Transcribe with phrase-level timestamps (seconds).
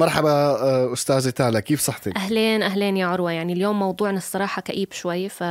[0.00, 3.32] مرحبا آه، أستاذة تالا كيف صحتك؟ أهلين أهلين يا عروة.
[3.32, 5.42] يعني اليوم موضوعنا الصراحة كئيب شوي ف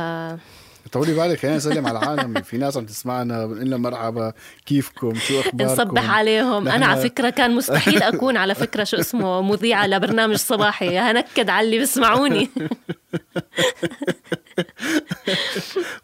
[0.92, 2.42] طولي بالك خلينا نسلم على العالم.
[2.42, 4.32] في ناس عم تسمعنا بنقول لهم مرحبا
[4.66, 6.68] كيفكم؟ شو أخباركم؟ نصبح عليهم.
[6.68, 10.98] أنا على فكرة كان مستحيل أكون على فكرة شو اسمه مذيعة لبرنامج صباحي.
[10.98, 12.50] هنكد على اللي بيسمعوني.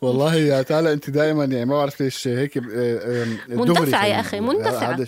[0.00, 4.20] والله يا تالا أنت دائما يعني ما بعرف ليش هيك آه، آم، دغري خلينا يا
[4.20, 5.06] أخي، نقول.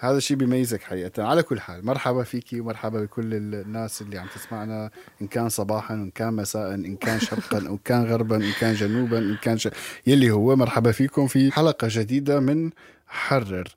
[0.00, 1.24] هذا الشيء بيميزك حقيقة.
[1.24, 4.90] على كل حال مرحبا فيكي ومرحبا بكل الناس اللي عم تسمعنا
[5.22, 9.18] إن كان صباحا وإن كان مساء إن كان شرقا وإن كان غربا إن كان جنوبا
[9.18, 9.68] إن كان ش...
[10.06, 12.70] يلي هو مرحبا فيكم في حلقة جديدة من
[13.06, 13.74] حرر.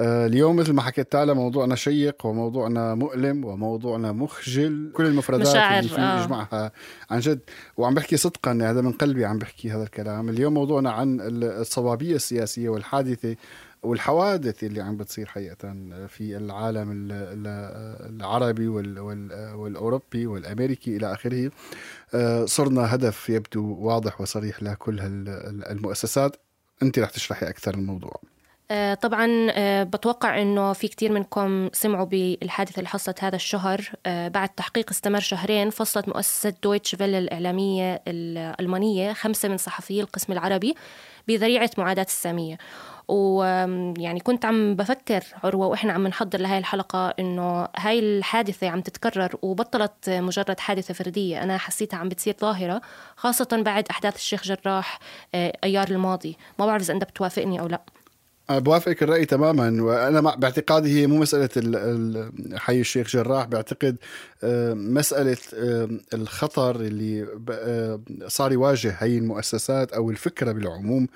[0.00, 4.90] آه، اليوم مثل ما حكيت تعالى موضوعنا شيق وموضوعنا مؤلم وموضوعنا مخجل.
[4.94, 6.24] كل المفردات مشاعر، اللي فيه آه.
[6.24, 6.72] نجمعها
[7.10, 7.40] عن جد.
[7.76, 10.28] وعم بحكي صدقا هذا من قلبي عم بحكي هذا الكلام.
[10.28, 13.36] اليوم موضوعنا عن الصوابية السياسية والحادثة
[13.82, 15.74] والحوادث اللي عم بتصير حقيقة
[16.08, 21.50] في العالم ال- ال- العربي وال- وال- والأوروبي والأمريكي إلى آخره.
[22.14, 25.00] آه، صرنا هدف يبدو واضح وصريح لكل
[25.70, 26.36] المؤسسات.
[26.82, 28.20] أنت رح تشرحي أكثر الموضوع.
[28.70, 33.90] آه، طبعا آه، بتوقع إنه في كتير منكم سمعوا بالحادثة اللي حصلت هذا الشهر.
[34.06, 40.74] بعد تحقيق استمر شهرين فصلت مؤسسة دويتشه فيله الإعلامية الألمانية خمسة من صحفيي القسم العربي
[41.28, 42.58] بذريعة معاداة السامية.
[43.12, 49.36] ويعني كنت عم بفكر عروة وإحنا عم نحضر لهي الحلقة إنه هاي الحادثة عم تتكرر
[49.42, 51.42] وبطلت مجرد حادثة فردية.
[51.42, 52.80] أنا حسيتها عم بتصير ظاهرة
[53.16, 54.98] خاصة بعد أحداث الشيخ جراح
[55.34, 56.36] آه، أيار الماضي.
[56.58, 57.82] ما بعرف إذا أنت بتوافقني أو لا.
[58.50, 61.48] أنا بوافقك الرأي تماما وأنا باعتقادي هي مو مسألة
[62.56, 63.96] حي الشيخ جراح بعتقد
[64.44, 67.26] آه، مسألة آه، الخطر اللي
[68.26, 71.06] صار يواجه هي المؤسسات أو الفكرة بالعموم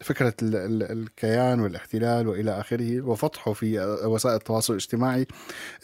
[0.00, 5.26] فكرة ال- ال- الكيان والاحتلال وإلى آخره وفضحه في آه، وسائل التواصل الاجتماعي.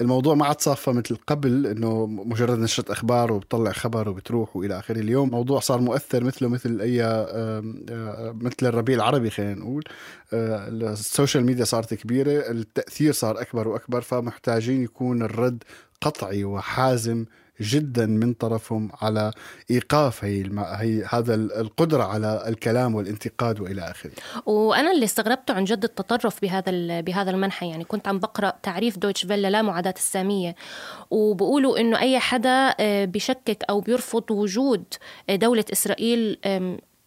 [0.00, 4.98] الموضوع ما عاد صافة مثل قبل إنه مجرد نشرة أخبار وبتطلع خبر وبتروح وإلى آخره.
[5.00, 9.84] اليوم موضوع صار مؤثر مثله مثل أي آم، آه، مثل الربيع العربي خلينا نقول.
[10.32, 15.62] آه، ال social media صارت كبيرة التأثير صار أكبر وأكبر فمحتاجين يكون الرد
[16.00, 17.24] قطعي وحازم
[17.60, 19.30] جدا من طرفهم على
[19.70, 20.58] إيقاف هي, الم...
[20.58, 24.12] هي هذا ال- القدرة على الكلام والانتقاد وإلى آخره.
[24.46, 28.98] وأنا اللي استغربته عن جد التطرف بهذا ال- بهذا المنحى يعني كنت عم بقرأ تعريف
[28.98, 30.54] دويتش فيلا لا معاداة السامية
[31.10, 34.84] وبقولوا إنه أي حدا آه، بشكك أو بيرفض وجود
[35.30, 36.38] آه، دولة إسرائيل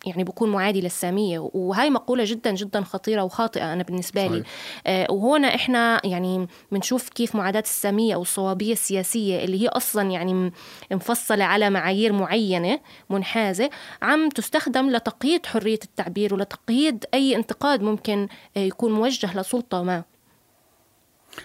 [0.08, 4.44] يعني بكون معادي للسامية وهاي مقولة جدا جدا خطيرة وخاطئة أنا بالنسبة لي.
[4.88, 10.52] آه، وهنا إحنا يعني بنشوف كيف معاداة السامية أو الصوابية السياسية اللي هي أصلا يعني
[10.92, 12.80] مفصلة على معايير معينة
[13.10, 13.70] منحازة
[14.02, 20.04] عم تستخدم لتقييد حرية التعبير ولتقييد أي انتقاد ممكن آه، يكون موجه لسلطة ما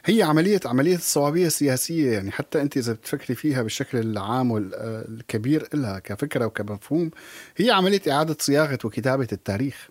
[0.05, 5.99] هي عملية عملية الصوابية السياسية يعني حتى أنت إذا بتفكري فيها بالشكل العام والكبير لها
[5.99, 7.11] كفكرة وكمفهوم
[7.57, 9.89] هي عملية إعادة صياغة وكتابة التاريخ.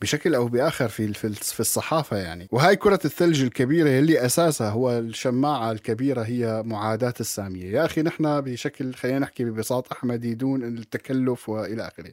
[0.00, 2.48] بشكل أو بآخر في في الصحافة يعني.
[2.52, 7.72] وهاي كرة الثلج الكبيرة اللي أساسها هو الشماعة الكبيرة هي معاداة السامية.
[7.72, 12.12] يا أخي نحن بشكل خلينا نحكي ببساطه أحمدي دون التكلف وإلى آخره.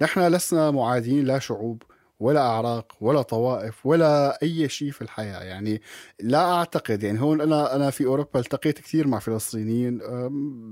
[0.00, 1.82] نحن لسنا معادين لا شعوب.
[2.22, 5.42] ولا أعراق ولا طوائف ولا أي شيء في الحياة.
[5.42, 5.82] يعني
[6.20, 10.00] لا أعتقد يعني هون أنا أنا في أوروبا التقيت كثير مع فلسطينيين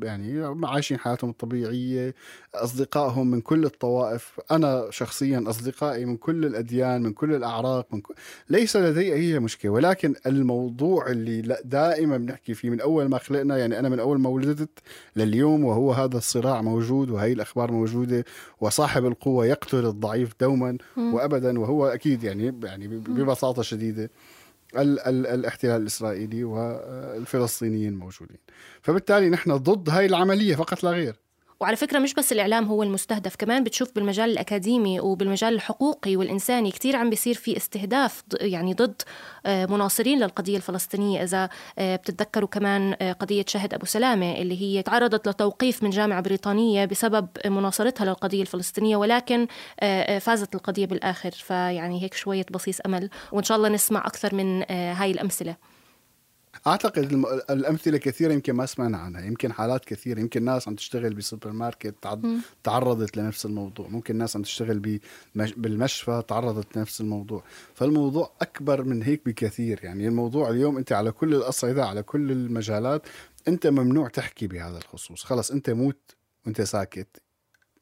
[0.02, 2.14] يعني عايشين حياتهم الطبيعية
[2.54, 4.40] أصدقائهم من كل الطوائف.
[4.50, 8.14] أنا شخصيا أصدقائي من كل الأديان من كل الأعراق من كل...
[8.48, 9.70] ليس لدي أي مشكلة.
[9.72, 14.28] ولكن الموضوع اللي دائما بنحكي فيه من أول ما خلقنا يعني أنا من أول ما
[14.28, 14.78] ولدت
[15.16, 18.24] لليوم وهو هذا الصراع موجود وهي الأخبار موجودة
[18.60, 24.10] وصاحب القوة يقتل الضعيف دوما وابدا وهو أكيد يعني يعني ببساطة شديدة
[24.77, 28.39] ال ال الاحتلال الإسرائيلي والفلسطينيين موجودين.
[28.83, 31.16] فبالتالي نحن ضد هاي العملية فقط لا غير.
[31.60, 36.97] وعلى فكرة مش بس الإعلام هو المستهدف كمان بتشوف بالمجال الأكاديمي وبالمجال الحقوقي والإنساني كتير
[36.97, 39.03] عم بيصير في استهداف يعني ضد
[39.47, 41.22] آه، مناصرين للقضية الفلسطينية.
[41.22, 41.48] إذا
[41.78, 46.84] آه، بتتذكروا كمان آه، قضية شهد أبو سلامة اللي هي تعرضت لتوقيف من جامعة بريطانية
[46.84, 49.47] بسبب مناصرتها للقضية الفلسطينية ولكن
[50.21, 51.30] فازت القضية بالآخر.
[51.30, 55.56] فيعني هيك شوية بصيص أمل وإن شاء الله نسمع أكثر من هاي الأمثلة.
[56.66, 57.12] أعتقد
[57.51, 59.24] الأمثلة كثيرة يمكن ما سمعنا عنها.
[59.24, 60.21] يمكن حالات كثيرة.
[60.21, 61.95] يمكن ناس عم تشتغل بسوبر ماركت
[62.62, 63.89] تعرضت لنفس الموضوع.
[63.89, 65.01] ممكن ناس عم تشتغل
[65.34, 67.45] بالمشفى تعرضت لنفس الموضوع.
[67.74, 69.80] فالموضوع أكبر من هيك بكثير.
[69.83, 73.03] يعني الموضوع اليوم أنت على كل الأصعدة على كل المجالات
[73.48, 75.24] أنت ممنوع تحكي بهذا الخصوص.
[75.24, 76.16] خلص أنت موت
[76.47, 77.22] وأنت ساكت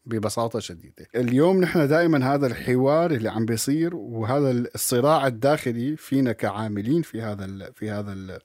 [0.06, 1.06] ببساطة شديدة.
[1.16, 7.44] اليوم نحن دائما هذا الحوار اللي عم بيصير وهذا الصراع الداخلي فينا كعاملين في هذا
[7.44, 8.38] ال في هذا ال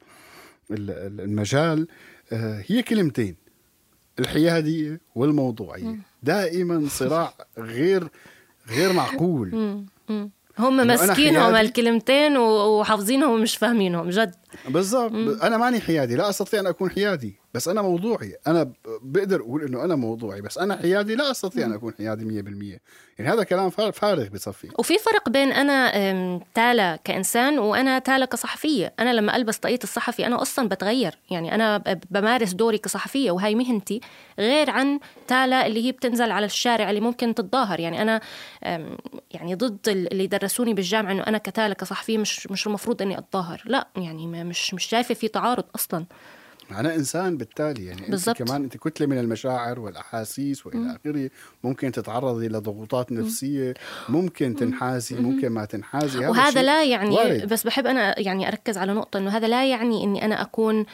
[0.74, 1.88] المجال
[2.32, 3.36] آه، هي كلمتين
[4.20, 8.08] الحياديه والموضوعيه دائما صراع غير
[8.70, 9.50] غير معقول.
[10.60, 14.36] هم ماسكينهم الكلمتين وحافظينهم ومش فاهمينهم جد.
[14.68, 15.44] بالضبط.
[15.44, 18.36] أنا ماني حيادي لا أستطيع أن أكون حيادي بس أنا موضوعي.
[18.48, 18.72] أنا
[19.02, 22.80] بقدر أقول إنه أنا موضوعي بس أنا حيادي لا أستطيع أن أكون حيادي 100%
[23.20, 24.70] يعني هذا كلام فارغ بصفي.
[24.80, 28.94] وفي فرق بين أنا تالا كإنسان وأنا تالا كصحفية.
[29.00, 31.18] أنا لما ألبس طاقية الصحفي أنا أصلا بتغير.
[31.32, 31.78] يعني أنا
[32.12, 34.02] بمارس دوري كصحفية وهي مهنتي
[34.40, 37.80] غير عن تالا اللي هي بتنزل على الشارع اللي ممكن تتظاهر.
[37.80, 38.22] يعني أنا
[39.32, 43.62] يعني ضد اللي درسوني بالجامعة إنه أنا كتالا كصحفية مش مش المفروض إني أتظاهر.
[43.66, 46.06] لا يعني مش مش شايفة في تعارض أصلا.
[46.72, 48.42] أنا إنسان بالتالي يعني بالزبط.
[48.42, 51.30] أنت كمان أنت كتلة من المشاعر والأحاسيس وإلى آخره.
[51.64, 53.74] ممكن تتعرضي لضغوطات نفسية
[54.10, 56.20] ممكن تنحازي ممكن ما تنحازي.
[56.20, 57.48] هذا وهذا لا يعني وارد.
[57.48, 60.86] بس بحب أنا يعني أركز على نقطة إنه هذا لا يعني إني أنا أكون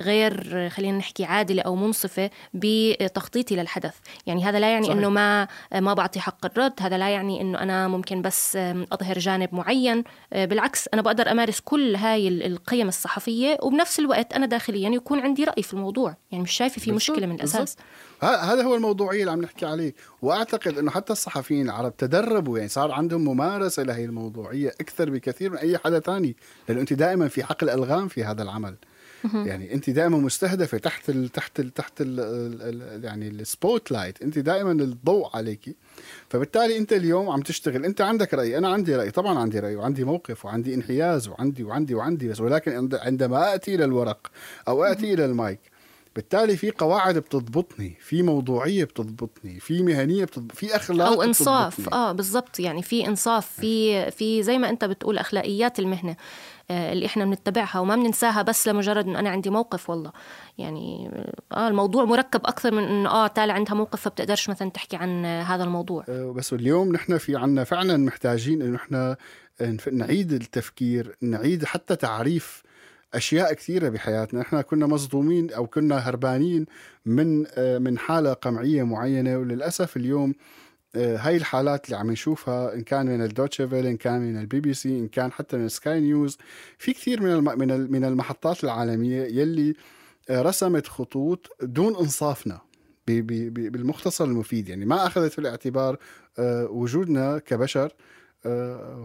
[0.00, 3.94] غير خلينا نحكي عادلة أو منصفة بتخطيطي للحدث.
[4.26, 4.98] يعني هذا لا يعني صحيح.
[4.98, 6.72] إنه ما ما بعطي حق الرد.
[6.80, 8.56] هذا لا يعني إنه أنا ممكن بس
[8.92, 10.04] أظهر جانب معين.
[10.32, 15.18] أه، بالعكس أنا بقدر أمارس كل هاي القيم الصحفية وبنفس الوقت أنا داخليا يعني يكون
[15.20, 17.76] عندي رأي في الموضوع يعني مش شايفة في مشكلة من الأساس.
[18.22, 19.94] هذا هو الموضوعية اللي عم نحكي عليه.
[20.22, 25.56] وأعتقد أنه حتى الصحفيين العرب تدربوا يعني صار عندهم ممارسة لهي الموضوعية أكثر بكثير من
[25.56, 26.36] أي حدا تاني
[26.68, 28.76] لأنه أنت دائما في حقل ألغام في هذا العمل.
[29.34, 32.20] يعني أنت دائما مستهدفة تحت ال تحت ال تحت ال
[32.62, 35.74] ال يعني ال spotlight أنت دائما الضوء عليكي.
[36.34, 37.84] فبالتالي انت اليوم عم تشتغل.
[37.84, 38.58] انت عندك رأي.
[38.58, 39.10] أنا عندي رأي.
[39.10, 43.84] طبعا عندي رأي وعندي موقف وعندي انحياز وعندي وعندي وعندي بس ولكن عندما آتي إلى
[43.84, 44.30] الورق
[44.68, 45.60] أو آتي إلى المايك
[46.16, 51.74] بالتالي في قواعد بتضبطني في موضوعية بتضبطني في مهنية بتضبط في أخلاق أو إنصاف.
[51.74, 52.00] بتضبطني.
[52.00, 52.60] آه بالضبط.
[52.60, 56.16] يعني في إنصاف في في زي ما أنت بتقول أخلاقيات المهنة
[56.70, 60.12] آه، اللي إحنا بنتبعها وما بننساها بس لمجرد انه أنا عندي موقف والله.
[60.58, 61.10] يعني
[61.52, 65.64] آه الموضوع مركب أكثر من إنه آه تالي عندها موقف فبتقدرش مثلا تحكي عن هذا
[65.64, 66.04] الموضوع.
[66.08, 69.16] آه، بس اليوم نحن في عنا فعلا محتاجين إنه نحن
[69.92, 72.62] نعيد التفكير نعيد حتى تعريف
[73.14, 74.40] أشياء كثيرة بحياتنا.
[74.40, 76.66] إحنا كنا مصدومين أو كنا هربانين
[77.06, 80.34] من آه، من حالة قمعية معينة وللأسف اليوم
[80.96, 84.60] آه، هاي الحالات اللي عم نشوفها إن كان من الدويتشه فيله إن كان من البي
[84.60, 86.38] بي سي إن كان حتى من سكاي نيوز
[86.78, 89.74] في كثير من من من المحطات العالمية يلي
[90.30, 92.60] آه، رسمت خطوط دون إنصافنا
[93.06, 94.68] بالمختصر المفيد.
[94.68, 95.98] يعني ما أخذت في الاعتبار
[96.70, 97.92] وجودنا كبشر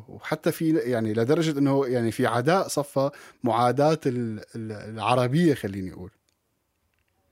[0.09, 3.09] وحتى في يعني لدرجة إنه يعني في عداء صفى
[3.43, 3.99] معاداة
[4.55, 6.11] العربية خليني أقول.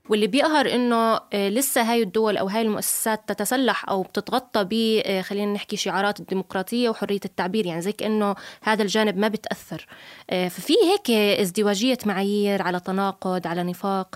[0.09, 5.21] واللي بيقهر إنه آه، لسه هاي الدول أو هاي المؤسسات تتسلح أو بتتغطى ب آه،
[5.21, 9.87] خلينا نحكي شعارات الديمقراطية وحرية التعبير يعني زي كأنه هذا الجانب ما بتأثر.
[10.29, 14.15] آه، ففي هيك ازدواجية معايير على تناقض على نفاق.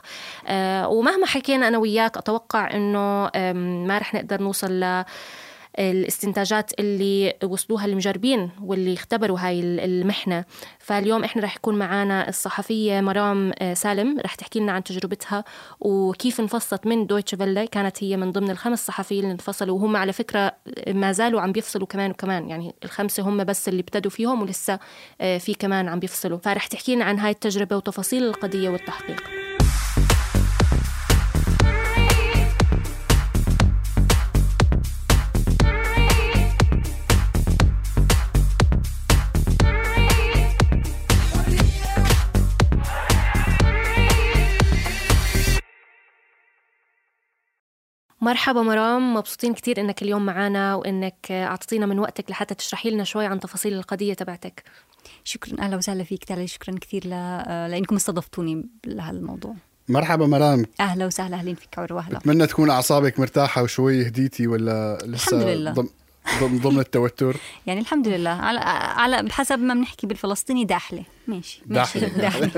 [0.86, 3.32] ومهما حكينا أنا وياك أتوقع إنه
[3.88, 5.04] ما رح نقدر نوصل ل
[5.80, 10.46] الاستنتاجات اللي وصلوها المجربين واللي اختبروا هاي المحنة.
[10.80, 15.44] فاليوم إحنا رح يكون معنا الصحفية مرام آه، سالم رح تحكي لنا عن تجربتها
[15.80, 20.14] وكيف انفصلت من دويتش فيلا كانت هي من ضمن الخمس صحفيين اللي انفصلوا وهم على
[20.14, 20.56] فكرة
[20.88, 22.50] ما زالوا عم بيفصلوا كمان وكمان.
[22.50, 24.80] يعني الخمسة هم بس اللي ابتدوا فيهم ولسه
[25.22, 26.38] آه، في كمان عم بيفصلوا.
[26.38, 29.51] فرح تحكي لنا عن هاي التجربة وتفاصيل القضية والتحقيق.
[48.24, 53.26] مرحبا مرام مبسوطين كثير إنك اليوم معنا وإنك اعطينا من وقتك لحتى تشرحي لنا شوي
[53.26, 54.64] عن تفاصيل القضية تبعتك.
[55.24, 57.10] شكرا أهلا وسهلا فيك تالي شكرا كثير ل...
[57.72, 59.56] لإنكم استضفتوني لهالموضوع.
[59.90, 64.98] مرحبا مرام أهلا وسهلا أهلين فيك عروة أهلا بتمنى تكون أعصابك مرتاحة وشوي هديتي ولا
[65.06, 65.72] لسه الحمد لله.
[65.72, 65.88] ضم...
[66.44, 67.38] ضمن التوتر.
[67.68, 68.30] يعني الحمد لله.
[68.30, 68.60] على
[69.00, 71.04] على بحسب ما بنحكي بالفلسطيني داحلة.
[71.28, 71.62] ماشي.
[71.66, 72.52] داحلة, داحلة.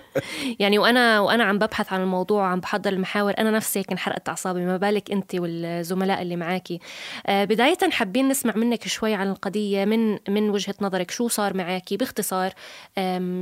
[0.60, 3.34] يعني وأنا وأنا عم ببحث عن الموضوع وعم بحضر المحاور.
[3.38, 4.64] أنا نفسي هيك انحرقت أعصابي.
[4.64, 6.80] ما بالك أنت والزملاء اللي معاكي.
[7.26, 11.10] آه، بداية حابين نسمع منك شوي عن القضية من من وجهة نظرك.
[11.10, 12.52] شو صار معاكي؟ باختصار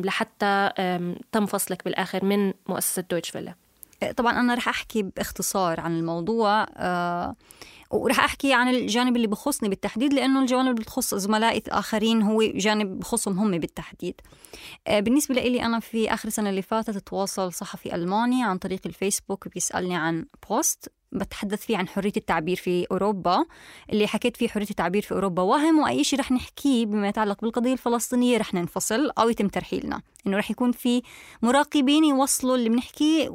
[0.05, 0.71] لحتى
[1.33, 3.55] تم فصلك بالآخر من مؤسسة دويتشه فيله.
[4.17, 6.67] طبعا أنا رح أحكي باختصار عن الموضوع.
[6.77, 7.35] أه
[7.91, 12.99] ورح أحكي عن الجانب اللي بخصني بالتحديد لأنه الجوانب اللي بتخص زملائي الاخرين هو جانب
[12.99, 14.21] بخصهم هم بالتحديد.
[14.87, 19.49] آه، بالنسبة لي أنا في آخر السنة اللي فاتت تواصل صحفي ألماني عن طريق الفيسبوك
[19.49, 23.45] بيسألني عن post بتحدث فيه عن حرية التعبير في أوروبا.
[23.93, 27.73] اللي حكيت فيه حرية التعبير في أوروبا وهم وأي شيء رح نحكيه بما يتعلق بالقضية
[27.73, 30.03] الفلسطينية رح ننفصل أو يتم ترحيلنا.
[30.27, 31.03] إنه رح يكون في
[31.43, 33.29] مراقبين يوصلوا اللي بنحكيه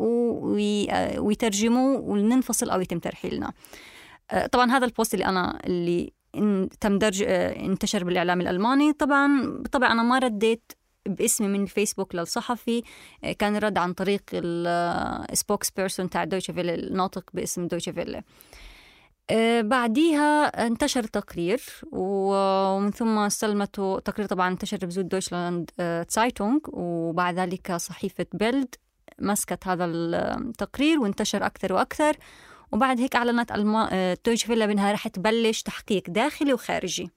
[1.17, 3.47] ويترجموا وننفصل أو يتم ترحيلنا.
[3.47, 3.53] آه،
[4.51, 6.13] طبعا هذا البوست اللي أنا اللي
[6.81, 8.93] تم درج آه، انتشر بالإعلام الألماني.
[8.93, 10.71] طبعا بالطبع أنا ما رديت
[11.05, 12.83] باسمي من الفيسبوك للصحفي.
[13.23, 18.21] آه، كان رد عن طريق ال spokesperson تاع دويتشه فيله الناطق باسم دويتشه فيله
[19.29, 21.61] آه، بعديها انتشر تقرير
[21.91, 25.71] ومن ثم استلمته تقرير طبعا انتشر بزود دويتشه
[26.07, 26.59] تسايتونغ.
[26.67, 28.75] وبعد ذلك صحيفة بيلد
[29.19, 32.17] مسكت هذا التقرير وانتشر أكثر وأكثر.
[32.73, 34.13] وبعد هيك أعلنت الما...
[34.25, 37.09] دويتش فيلا بأنها رح تبلش تحقيق داخلي وخارجي.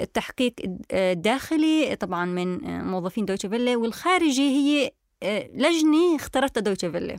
[0.00, 0.52] التحقيق
[0.92, 4.90] الداخلي طبعا من موظفين دويتش فيلا والخارجي هي
[5.54, 7.16] لجنة اختارتها دويتش فيلا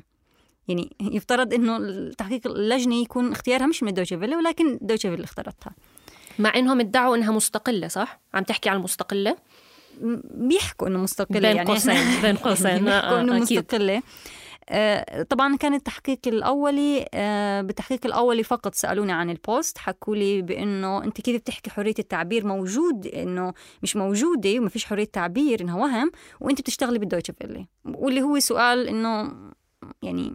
[0.68, 5.72] يعني يفترض إنه التحقيق اللجنه يكون اختيارها مش من دويتش فيلا ولكن دويتش فيلا اختارتها.
[6.40, 9.36] مع إنهم ادعوا إنها مستقلة صح؟ عم تحكي عن المستقله
[10.34, 11.70] بيحكوا إنه مستقلة بين يعني.
[11.70, 12.86] قوسين بين قوسين.
[12.86, 13.96] بيحكوا إنه مستقلة.
[13.98, 14.02] آه،
[15.30, 21.22] طبعا كان التحقيق الأولي آه، بالتحقيق الأولي فقط سألوني عن البوست حكوا لي بأنه أنت
[21.22, 23.54] كيف بتحكي حرية التعبير؟ موجود إنه
[23.84, 27.68] مش موجودة وما فيش حرية تعبير إنها وهم وأنت بتشتغلي بالدويتش فيلي.
[27.86, 29.32] واللي هو سؤال إنه
[30.02, 30.34] يعني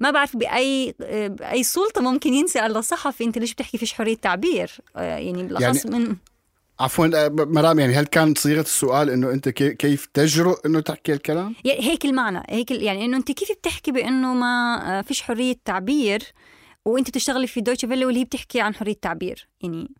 [0.00, 0.94] ما بعرف بأي
[1.28, 5.98] بأي سلطة ممكن ينسال لصحفي أنت ليش بتحكي فيش حرية تعبير؟ آه، يعني بالأخص يعني
[5.98, 6.16] من
[6.82, 11.54] عفوا آه، مرام يعني هل كان صيغة السؤال إنه أنت كيف تجرؤ إنه تحكي الكلام؟
[11.66, 16.22] هيك المعنى هيك يعني إنه أنت كيف بتحكي بإنه ما آه، فيش حرية تعبير
[16.84, 19.90] وأنت بتشتغلي في دويتش فيلي واللي هي بتحكي عن حرية تعبير يعني.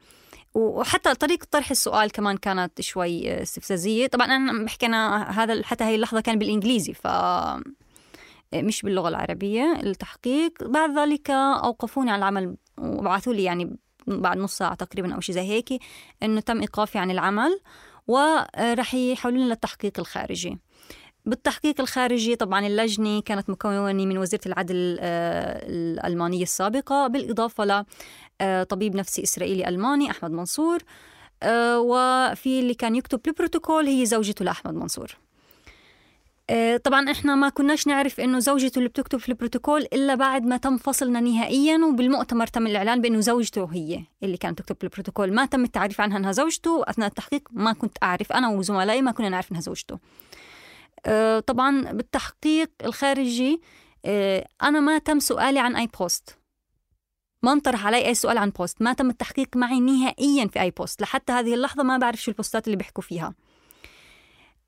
[0.54, 4.06] وحتى طريقة طرح السؤال كمان كانت شوي آه، استفزازية.
[4.06, 7.06] طبعا أنا بحكي أنا هذا حتى هاي اللحظة كان بالإنجليزي ف
[8.54, 10.64] مش باللغة العربية التحقيق.
[10.64, 15.40] بعد ذلك أوقفوني عن العمل وبعثوا لي يعني بعد نص ساعة تقريبا أو شيء زي
[15.40, 15.68] هيك
[16.22, 17.60] إنه تم إيقافي عن العمل
[18.06, 20.58] وراح يحولون للتحقيق الخارجي.
[21.26, 27.84] بالتحقيق الخارجي طبعا اللجنة كانت مكونة من وزيرة العدل آه، الألمانية السابقة بالإضافة
[28.42, 30.78] لطبيب نفسي إسرائيلي ألماني أحمد منصور
[31.42, 35.06] آه، وفي اللي كان يكتب البروتوكول هي زوجته لأحمد منصور.
[35.10, 35.31] آه،
[36.84, 40.76] طبعا إحنا ما كناش نعرف إنه زوجته اللي بتكتب في البروتوكول إلا بعد ما تم
[40.76, 45.34] فصلنا نهائيا وبالمؤتمر تم الإعلان بأنه زوجته هي اللي كانت تكتب في البروتوكول.
[45.34, 49.28] ما تم التعريف عنها إنها زوجته أثناء التحقيق ما كنت أعرف أنا وزملائي ما كنا
[49.28, 49.98] نعرف إنها زوجته.
[51.06, 53.60] آه، طبعا بالتحقيق الخارجي
[54.04, 56.38] آه، أنا ما تم سؤالي عن أي بوست
[57.42, 61.02] ما انطرح علي أي سؤال عن بوست ما تم التحقيق معي نهائيا في أي بوست
[61.02, 63.34] لحتى هذه اللحظة ما بعرف شو البوستات اللي بيحكوا فيها.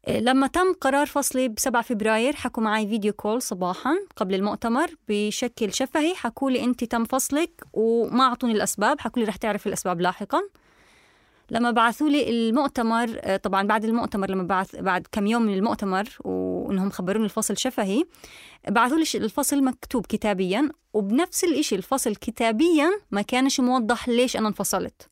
[0.08, 5.72] لما تم قرار فصلي ب 7 فبراير حكوا معي video call صباحا قبل المؤتمر بشكل
[5.74, 6.14] شفهي.
[6.14, 9.00] حكوا لي انت تم فصلك وما أعطوني الأسباب.
[9.00, 10.40] حكوا لي رح تعرف الأسباب لاحقا.
[11.50, 16.90] لما بعثوا لي المؤتمر طبعا بعد المؤتمر لما بعث بعد كم يوم من المؤتمر وإنهم
[16.90, 18.04] خبروني الفصل شفهي
[18.68, 25.08] بعثوا لي الفصل مكتوب كتابيا وبنفس الشيء الفصل كتابيا ما كانش موضح ليش أنا انفصلت.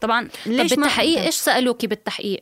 [0.00, 2.40] طبعا ليش طب بالتحقيق إيش سالوكي بالتحقيق؟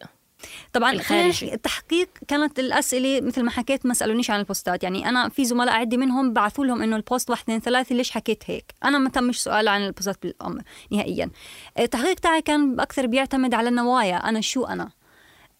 [0.72, 1.54] طبعا الخارجي.
[1.54, 4.82] التحقيق كانت الأسئلة مثل ما حكيت ما سألونيش عن البوستات.
[4.82, 8.42] يعني أنا في زملاء عندي منهم بعثوا لهم إنه البوست واحد اثنين ثلاثة ليش حكيت
[8.46, 11.30] هيك؟ أنا ما تمش سؤال عن البوستات بالامر نهائيا.
[11.78, 14.90] التحقيق تاعي كان أكثر بيعتمد على النوايا أنا شو أنا؟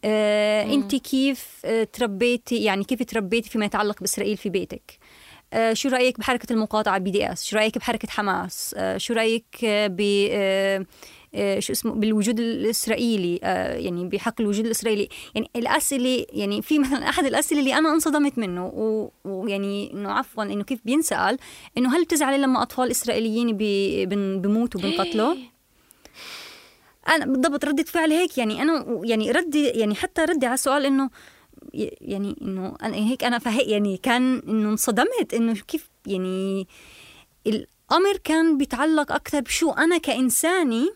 [0.04, 4.98] آه انت كيف آه تربيتي؟ يعني كيف تربيتي فيما يتعلق بإسرائيل في بيتك؟
[5.52, 10.78] آه شو رأيك بحركة المقاطعة BDS شو رأيك بحركة حماس؟ آه شو رأيك ب آه
[10.78, 10.86] آه،
[11.58, 15.08] شو اسمه بالوجود الإسرائيلي آه، يعني بحق الوجود الإسرائيلي.
[15.34, 18.66] يعني الأسئلة يعني في مثلا أحد الأسئلة اللي أنا انصدمت منه
[19.24, 21.38] ويعني إنه عفوا إنه كيف بينسأل
[21.78, 23.56] إنه هل بتزعلي لما أطفال إسرائيليين
[24.40, 25.34] بموتوا بنقتلوا؟
[27.08, 28.38] أنا بالضبط ردة فعل هيك.
[28.38, 31.10] يعني أنا يعني ردي يعني حتى ردي على السؤال إنه
[32.00, 36.66] يعني إنه أنا هيك أنا فهي يعني كان إنه انصدمت إنه كيف يعني
[37.46, 40.90] الأمر كان بيتعلق أكثر بشو أنا كانساني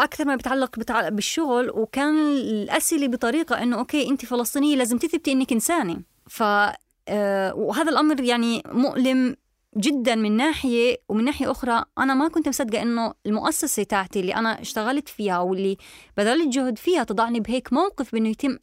[0.00, 0.78] أكثر ما بيتعلق
[1.08, 6.02] بالشغل وكان الأسئلة بطريقة إنه أوكي انت فلسطينية لازم تثبتي إنك إنسانة.
[6.26, 6.42] ف
[7.10, 9.36] آه، وهذا الأمر يعني مؤلم
[9.76, 14.60] جدا من ناحية ومن ناحية أخرى أنا ما كنت مصدقة إنه المؤسسة تاعتي اللي أنا
[14.60, 15.76] اشتغلت فيها واللي
[16.16, 18.58] بذلت جهد فيها تضعني بهيك موقف بإنه يتم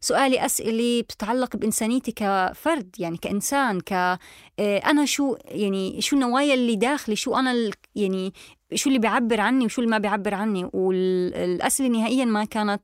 [0.00, 4.18] سؤالي أسئلة بتتعلق بإنسانيتي كفرد يعني كإنسان ك آه،
[4.58, 8.32] أنا شو يعني شو النوايا اللي داخلي شو أنا يعني
[8.74, 10.70] شو اللي بيعبر عني وشو اللي ما بيعبر عني.
[10.72, 12.82] والأسئلة نهائيا ما كانت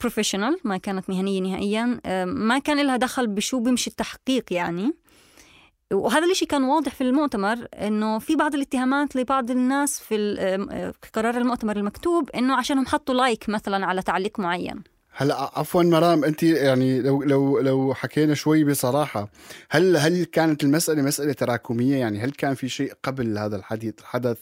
[0.00, 4.92] بروفيشنال ما كانت مهنية نهائيا آه، ما كان لها دخل بشو بيمشي التحقيق يعني.
[5.92, 10.36] وهذا الشيء كان واضح في المؤتمر إنه في بعض الاتهامات لبعض الناس في
[11.02, 14.82] في قرار المؤتمر المكتوب إنه عشانهم حطوا like مثلا على تعليق معين.
[15.14, 19.28] هلا عفوا مرام انت يعني لو لو لو حكينا شوي بصراحة
[19.70, 24.38] هل هل كانت المسألة مسألة تراكمية؟ يعني هل كان في شيء قبل هذا الحديث الحدث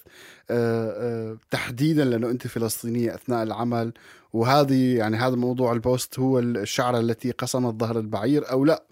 [0.50, 3.92] آه، آه، تحديدا لأنه أنت فلسطينية أثناء العمل
[4.32, 8.82] وهذه يعني هذا موضوع البوست هو الشعرة التي قسمت ظهر البعير أو لا؟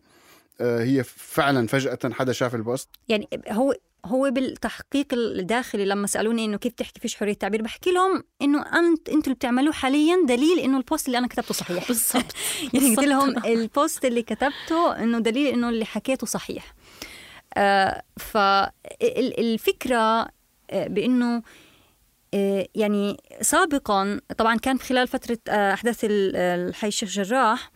[0.61, 3.75] آه، هي فعلا فجأة حدا شاف البوست؟ يعني هو
[4.09, 9.09] هو بالتحقيق الداخلي لما سألوني إنه كيف تحكي فيش حرية تعبير بحكي لهم إنه انت
[9.09, 11.89] أنتوا اللي بتعملوه حاليا دليل إنه البوست اللي أنا كتبته صحيح.
[11.89, 12.25] بالضبط.
[12.75, 13.07] يعني قلت.
[13.09, 16.75] لهم البوست اللي كتبته إنه دليل إنه اللي حكيته صحيح.
[17.55, 18.03] آه
[18.99, 20.29] فالفكرة
[20.71, 21.43] آه، بإنه
[22.35, 27.71] آه، يعني سابقا طبعا كان خلال فترة آه، أحداث ال- الحي الشيخ جراح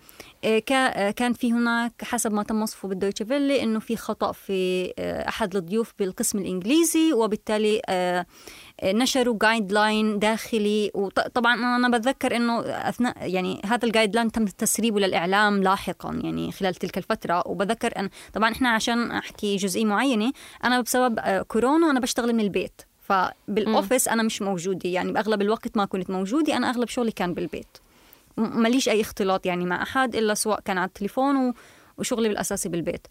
[1.16, 5.56] كان في هناك حسب ما تم وصفه بالدويتشه فيلي إنه في خطأ في آه، أحد
[5.56, 8.26] الضيوف بالقسم الإنجليزي وبالتالي آه،
[8.80, 15.00] آه، نشروا guideline داخلي وطبعا أنا بتذكر إنه أثناء يعني هذا ال guideline تم تسريبه
[15.00, 17.42] للإعلام لاحقا يعني خلال تلك الفترة.
[17.46, 20.32] وبذكر إن طبعا إحنا عشان أحكي جزئية معينة
[20.64, 22.82] أنا بسبب آه، كورونا أنا بشتغل من البيت.
[23.00, 27.34] فبال office أنا مش موجودة يعني بأغلب الوقت ما كنت موجودة أنا أغلب شغلي كان
[27.34, 27.78] بالبيت.
[28.36, 31.52] ماليش أي اختلاط يعني مع أحد إلا سواء كان على التليفون
[31.98, 33.06] وشغلي بالأساسي بالبيت.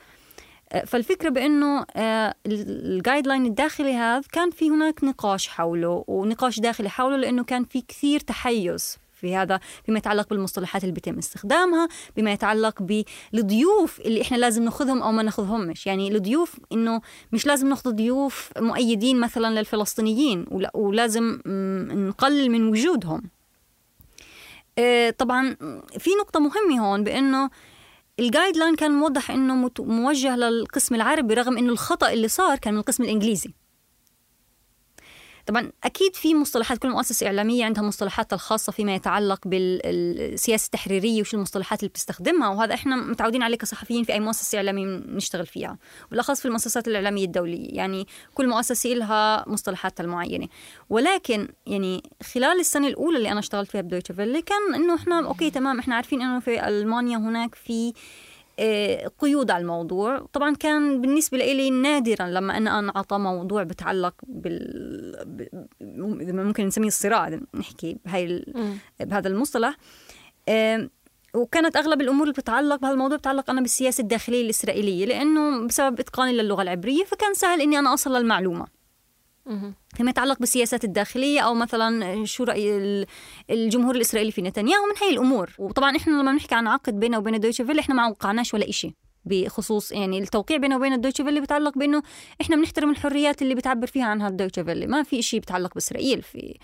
[0.85, 7.17] فالفكرة بإنه آه، الجايد لاين الداخلي هذا كان في هناك نقاش حوله ونقاش داخلي حوله
[7.17, 11.87] لإنه كان في كثير تحيز في هذا بما يتعلق بالمصطلحات اللي بيتم استخدامها
[12.17, 12.83] بما يتعلق
[13.33, 15.87] بالضيوف اللي إحنا لازم ناخذهم أو ما ناخذهمش.
[15.87, 17.01] يعني الضيوف إنه
[17.31, 21.39] مش لازم ناخذ ضيوف مؤيدين مثلا للفلسطينيين ولا- ولازم
[22.07, 23.21] نقلل من وجودهم.
[25.17, 25.55] طبعا
[25.99, 27.49] في نقطة مهمة هون بأنه
[28.19, 32.79] الجايد لاين كان موضح إنه موجه للقسم العربي رغم إنه الخطأ اللي صار كان من
[32.79, 33.53] القسم الإنجليزي.
[35.45, 41.33] طبعا أكيد في مصطلحات كل مؤسسة إعلامية عندها مصطلحاتها الخاصة فيما يتعلق بالسياسة التحريرية وش
[41.33, 45.77] المصطلحات اللي بتستخدمها وهذا إحنا متعودين عليه كصحفيين في أي مؤسسة إعلامية نشتغل فيها
[46.09, 50.47] بالأخص في المؤسسات الإعلامية الدولية يعني كل مؤسسة لها مصطلحاتها المعينة.
[50.89, 55.49] ولكن يعني خلال السنة الأولى اللي أنا اشتغلت فيها بدويتشه فيلي كان إنه إحنا أوكي
[55.49, 57.93] تمام إحنا عارفين إنه في ألمانيا هناك في
[59.19, 60.27] قيود على الموضوع.
[60.33, 65.65] طبعا كان بالنسبة لي نادرا لما أنا أنعطى موضوع بتعلق بال
[66.33, 68.53] ممكن نسميه الصراع نحكي بهاي ال...
[68.99, 69.77] بهذا المصطلح.
[70.49, 70.89] آم،
[71.35, 76.33] وكانت أغلب الأمور اللي بتتعلق بهذا الموضوع بتتعلق أنا بالسياسة الداخلية الإسرائيلية لأنه بسبب إتقاني
[76.33, 78.80] للغة العبرية فكان سهل إني أنا أصل للمعلومة.
[79.95, 83.05] فيما يتعلق بالسياسات الداخلية أو مثلا شو رأي ال-
[83.49, 85.49] الجمهور الإسرائيلي في نتنياهو من هاي الأمور.
[85.59, 88.95] وطبعا إحنا لما بنحكي عن عقد بينه وبين الدويتشه فيلي إحنا ما وقعناش ولا إشي
[89.25, 92.01] بخصوص يعني التوقيع بينه وبين الدويتشه فيلي بيتعلق بأنه
[92.41, 96.59] إحنا بنحترم الحريات اللي بتعبر فيها عنها الدويتشه فيلي ما في شيء بيتعلق بإسرائيل في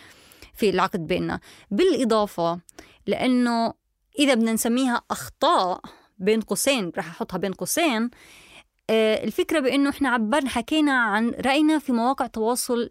[0.53, 1.39] في العقد بيننا.
[1.71, 2.59] بالإضافة
[3.07, 3.73] لأنه
[4.19, 5.81] إذا بدنا نسميها أخطاء
[6.19, 8.09] بين قوسين رح أحطها بين قوسين
[8.89, 12.89] الفكرة بإنه إحنا عبرنا حكينا عن رأينا في مواقع التواصل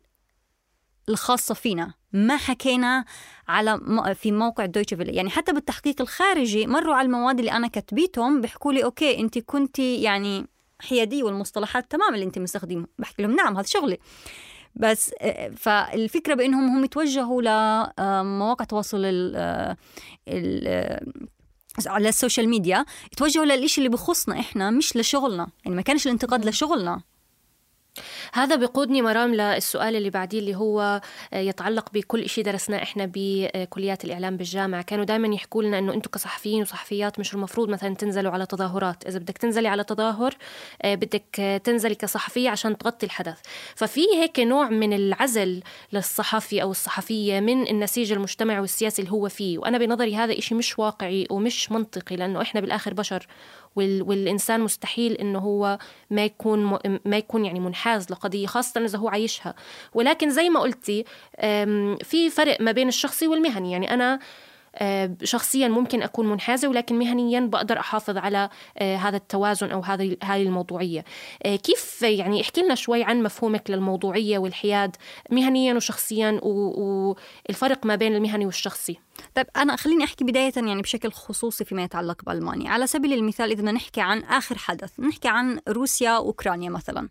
[1.09, 1.95] الخاصة فينا.
[2.13, 3.05] ما حكينا
[3.49, 3.81] على
[4.15, 8.73] في موقع دويتشه فيلي يعني حتى بالتحقيق الخارجي مروا على المواد اللي أنا كتبيتهم بيحكوا
[8.73, 10.47] لي أوكي أنت كنتي يعني
[10.79, 13.99] حيادية والمصطلحات تمام اللي أنت مستخدمها بحكي لهم نعم هذا شغلي.
[14.75, 19.77] بس آه، فالفكرة بإنهم هم يتوجهوا لمواقع التواصل ال آه،
[20.29, 21.07] ال- آه،
[21.87, 25.49] على ال social media يتوجهوا للإشي اللي بخصنا إحنا مش لشغلنا.
[25.65, 27.01] يعني ما كانش الانتقاد لشغلنا.
[28.33, 31.01] هذا بيقودني مرام للسؤال اللي بعديه اللي هو
[31.33, 34.83] آه، يتعلق بكل شيء درسناه إحنا بكليات الإعلام بالجامعة.
[34.83, 39.07] كانوا دائما يحكوا لنا إنه أنتم كصحفيين وصحفيات مش المفروض مثلا تنزلوا على تظاهرات.
[39.07, 40.35] إذا بدك تنزلي على تظاهر
[40.83, 43.39] آه، بدك آه، تنزلي كصحفيه عشان تغطي الحدث.
[43.75, 49.59] ففي هيك نوع من العزل للصحفي أو الصحفية من النسيج المجتمعي والسياسي اللي هو فيه.
[49.59, 53.27] وأنا بنظري هذا إشي مش واقعي ومش منطقي لأنه إحنا بالآخر بشر
[53.77, 54.03] وال...
[54.03, 55.79] والإنسان مستحيل انه هو
[56.11, 56.79] ما يكون م...
[57.05, 59.55] ما يكون يعني منحاز لقضية خاصة إذا هو عايشها.
[59.95, 61.05] ولكن زي ما قلتي
[62.03, 63.73] في فرق ما بين الشخصي والمهني.
[63.73, 64.19] يعني أنا
[65.23, 70.43] شخصيا ممكن أكون منحازة ولكن مهنيا بقدر أحافظ على آه، هذا التوازن أو هذه هذه
[70.43, 71.05] الموضوعية.
[71.43, 74.97] آه، كيف يعني احكي لنا شوي عن مفهومك للموضوعية والحياد
[75.31, 78.99] مهنيا وشخصيا والفرق ما بين المهني والشخصي.
[79.35, 82.71] طيب أنا خليني أحكي بداية يعني بشكل خصوصي فيما يتعلق بألمانيا.
[82.71, 87.09] على سبيل المثال إذا نحكي عن آخر حدث نحكي عن روسيا وأوكرانيا مثلا.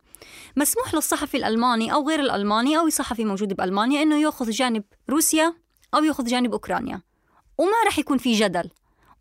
[0.56, 5.54] مسموح للصحفي الألماني أو غير الألماني أو صحفي موجود بألمانيا إنه يأخذ جانب روسيا
[5.93, 7.01] أو يأخذ جانب أوكرانيا.
[7.58, 8.70] وما رح يكون في جدل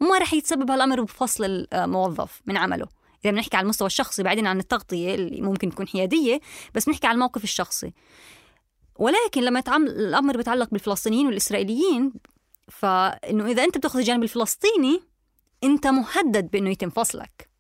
[0.01, 2.87] وما رح يتسبب هالأمر بفصل الموظف من عمله.
[3.25, 6.41] إذا بنحكي على المستوى الشخصي بعيدا عن التغطية اللي ممكن تكون حيادية
[6.75, 7.93] بس بنحكي على الموقف الشخصي.
[8.97, 12.13] ولكن لما يتعامل الأمر بيتعلق بالفلسطينيين والإسرائيليين
[12.69, 15.01] فإنه إذا أنت بتأخذ الجانب الفلسطيني
[15.65, 17.55] أنت مهدد بأنه يتم فصلك.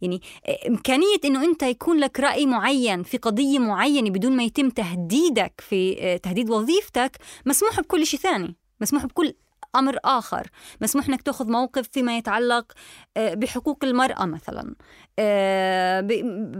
[0.00, 0.22] يعني
[0.68, 5.96] إمكانية إنه أنت يكون لك رأي معين في قضية معينة بدون ما يتم تهديدك في
[6.00, 9.34] آه، تهديد وظيفتك مسموح بكل شيء ثاني مسموح بكل
[9.76, 10.50] أمر آخر.
[10.80, 12.72] مسموح أنك تأخذ موقف فيما يتعلق
[13.16, 14.74] آه، بحقوق المرأة مثلا.
[15.18, 16.00] آه،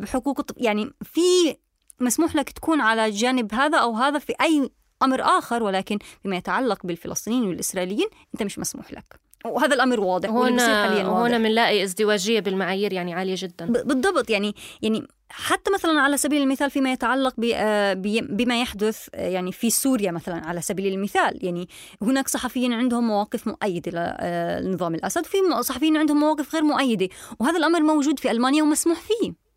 [0.00, 1.56] بحقوق يعني في
[2.00, 4.70] مسموح لك تكون على جانب هذا أو هذا في أي
[5.02, 9.27] أمر آخر ولكن فيما يتعلق بالفلسطينيين والإسرائيليين أنت مش مسموح لك.
[9.44, 13.66] وهذا الأمر واضح هنا هنا بنلاقي ازدواجية بالمعايير يعني عالية جدا.
[13.66, 19.52] بالضبط يعني يعني حتى مثلا على سبيل المثال فيما يتعلق آه، بما يحدث آه، يعني
[19.52, 21.68] في سوريا مثلا على سبيل المثال يعني
[22.02, 24.16] هناك صحفيين عندهم مواقف مؤيدة
[24.60, 27.08] لنظام الأسد وفي صحفيين عندهم مواقف غير مؤيدة
[27.40, 29.47] وهذا الأمر موجود في ألمانيا ومسموح فيه.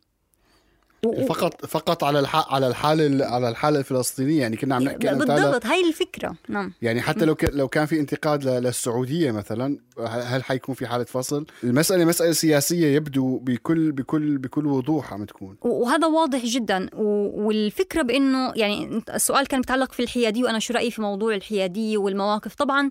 [1.28, 2.54] فقط فقط على الح...
[2.54, 6.36] على الحالة على الحالة الفلسطينية يعني كنا عم نحكي بالضبط هاي الفكرة.
[6.50, 6.74] نعم.
[6.82, 7.44] يعني حتى لو ك...
[7.44, 13.38] لو كان في انتقاد للسعودية مثلا هل حيكون في حالة فصل؟ المسألة مسألة سياسية يبدو
[13.38, 15.58] بكل بكل بكل وضوح عم تكون.
[15.62, 16.90] وهذا واضح جدا.
[16.94, 22.56] والفكرة بإنه يعني السؤال كان متعلق في الحيادية وأنا شو رأيي في موضوع الحيادية والمواقف.
[22.56, 22.90] طبعا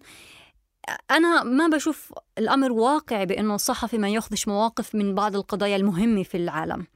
[1.10, 6.36] أنا ما بشوف الأمر واقع بأنه الصحفي ما يأخذش مواقف من بعض القضايا المهمة في
[6.36, 6.86] العالم.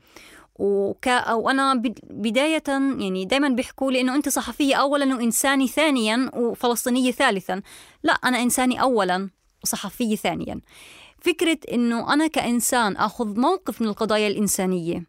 [0.58, 7.10] وك أو أنا بداية يعني دائما بيحكوا لي إنه أنت صحفية أولا وإنساني ثانيا وفلسطينية
[7.10, 7.62] ثالثا.
[8.02, 9.30] لا أنا إنساني أولا
[9.62, 10.60] وصحفية ثانيا.
[11.20, 15.04] فكرة إنه أنا كإنسان أخذ موقف من القضايا الإنسانية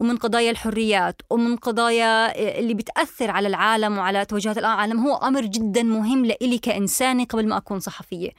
[0.00, 5.82] ومن قضايا الحريات ومن قضايا اللي بتأثر على العالم وعلى توجهات العالم هو أمر جدا
[5.82, 8.30] مهم لإلي كإنسانة قبل ما أكون صحفية.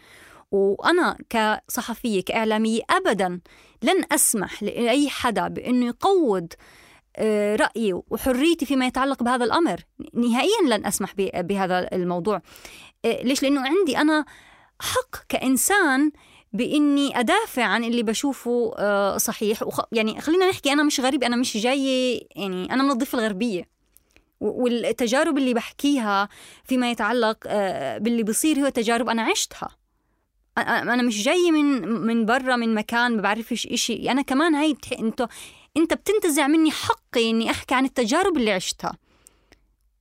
[0.51, 3.39] وأنا كصحفية كإعلامية أبدا
[3.83, 6.47] لن أسمح لأي حدا بأنه يقوض
[7.15, 9.79] آه، رأيي وحريتي فيما يتعلق بهذا الأمر.
[10.13, 12.41] نهائيا لن أسمح بهذا الموضوع.
[13.05, 14.25] آه، ليش؟ لأنه عندي أنا
[14.81, 16.11] حق كإنسان
[16.53, 19.63] بإني أدافع عن اللي بشوفه آه، صحيح.
[19.63, 19.79] وخ...
[19.91, 23.69] يعني خلينا نحكي أنا مش غريب أنا مش جاية يعني أنا من الضفة الغربية.
[24.39, 26.29] والتجارب اللي بحكيها
[26.63, 27.37] فيما يتعلق
[27.97, 29.80] باللي بصير هو تجارب أنا عشتها.
[30.57, 34.11] أنا مش جاي من من برا من مكان ما بعرفش إشي.
[34.11, 34.91] أنا كمان هاي بتح...
[34.99, 35.27] انت
[35.77, 38.97] أنت بتنتزع مني حقي إني أحكي عن التجارب اللي عشتها.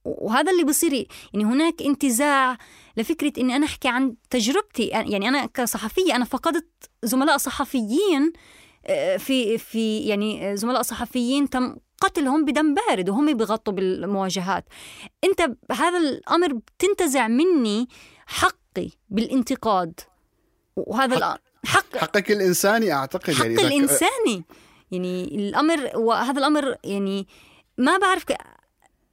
[0.04, 0.92] وهذا اللي بصير
[1.34, 2.58] يعني هناك انتزاع
[2.96, 4.86] لفكرة إني أنا أحكي عن تجربتي.
[4.86, 8.32] يعني أنا كصحفية أنا فقدت زملاء صحفيين
[9.18, 14.64] في في يعني زملاء صحفيين تم قتلهم بدم بارد وهم بيغطوا بالمواجهات.
[15.24, 17.88] أنت هذا الأمر بتنتزع مني
[18.26, 20.00] حقي بالانتقاد.
[20.76, 24.44] وهذا حق حق حقك الإنساني أعتقد حق يعني الإنساني.
[24.90, 27.26] يعني الأمر وهذا الأمر يعني
[27.78, 28.36] ما بعرف ك...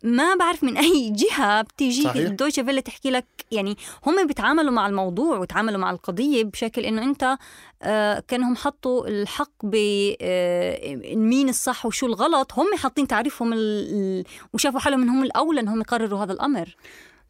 [0.03, 5.37] ما بعرف من أي جهة بتيجي الدويتشة فيلا تحكي لك يعني هم بيتعاملوا مع الموضوع
[5.37, 7.37] وتعاملوا مع القضية بشكل إنه أنت
[7.83, 9.75] آه كأنهم حطوا الحق ب
[10.21, 14.23] آه مين الصح وشو الغلط هم حاطين تعريفهم ال...
[14.53, 16.75] وشافوا حالهم إنهم الأولى إنهم يقرروا هذا الأمر.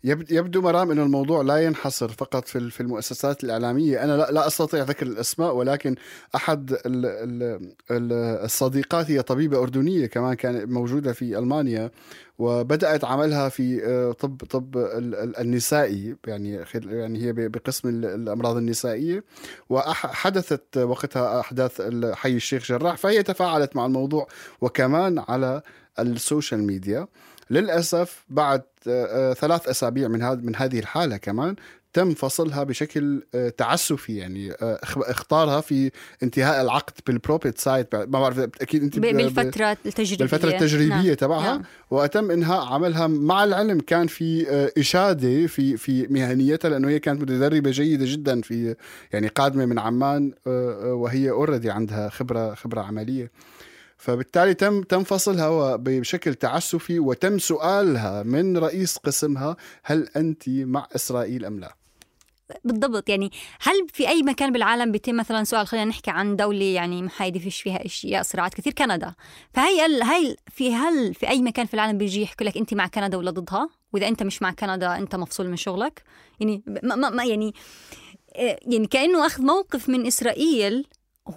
[0.03, 5.05] يبدو مرام إنه الموضوع لا ينحصر فقط في في المؤسسات الإعلامية، أنا لا, أستطيع ذكر
[5.05, 5.95] الأسماء ولكن
[6.35, 6.77] أحد
[7.91, 11.91] الصديقات هي طبيبة أردنية كمان كانت موجودة في ألمانيا
[12.39, 14.77] وبدأت عملها في آه، طب طب
[15.39, 19.23] النسائي يعني يعني هي بقسم الأمراض النسائية.
[19.69, 21.81] وحدثت وقتها أحداث
[22.13, 24.27] حي الشيخ جراح فهي تفاعلت مع الموضوع
[24.61, 25.61] وكمان على
[25.99, 27.07] ال social media.
[27.49, 28.61] للأسف بعد
[29.33, 31.55] ثلاث أسابيع من هذه من هذه الحالة كمان
[31.97, 35.91] تم فصلها بشكل آه، تعسفي يعني اختارها في
[36.23, 40.17] انتهاء العقد بال Probezeit ما بعرف أكيد أنت بالفترة التجريبية.
[40.17, 41.13] بالفترة التجريبية نعم.
[41.13, 41.43] تبعها.
[41.43, 41.63] نعم.
[41.91, 43.79] وتم إنهاء عملها مع العلم.
[43.79, 44.47] كان في
[44.77, 48.75] إشادة في في مهنيتها لأنه هي كانت متدربة جيدة جدا في
[49.13, 50.33] يعني قادمة من عمان
[50.85, 53.31] وهي اوريدي عندها خبرة خبرة عملية.
[53.97, 61.45] فبالتالي تم تم فصلها بشكل تعسفي وتم سؤالها من رئيس قسمها هل أنت مع إسرائيل
[61.45, 61.75] أم لا؟
[62.63, 63.31] بالضبط يعني
[63.61, 67.61] هل في أي مكان بالعالم بيتم مثلا سؤال خلينا نحكي عن دولة يعني محايدة فيش
[67.61, 69.13] فيها أشياء صراعات كثير كندا
[69.53, 69.81] فهي.
[70.03, 73.31] هي في هل في أي مكان في العالم بيجي يحكي لك أنت مع كندا ولا
[73.31, 76.03] ضدها وإذا أنت مش مع كندا أنت مفصول من شغلك
[76.39, 77.53] يعني ما, ما, ما يعني
[78.35, 80.87] آه، يعني كأنه أخذ موقف من إسرائيل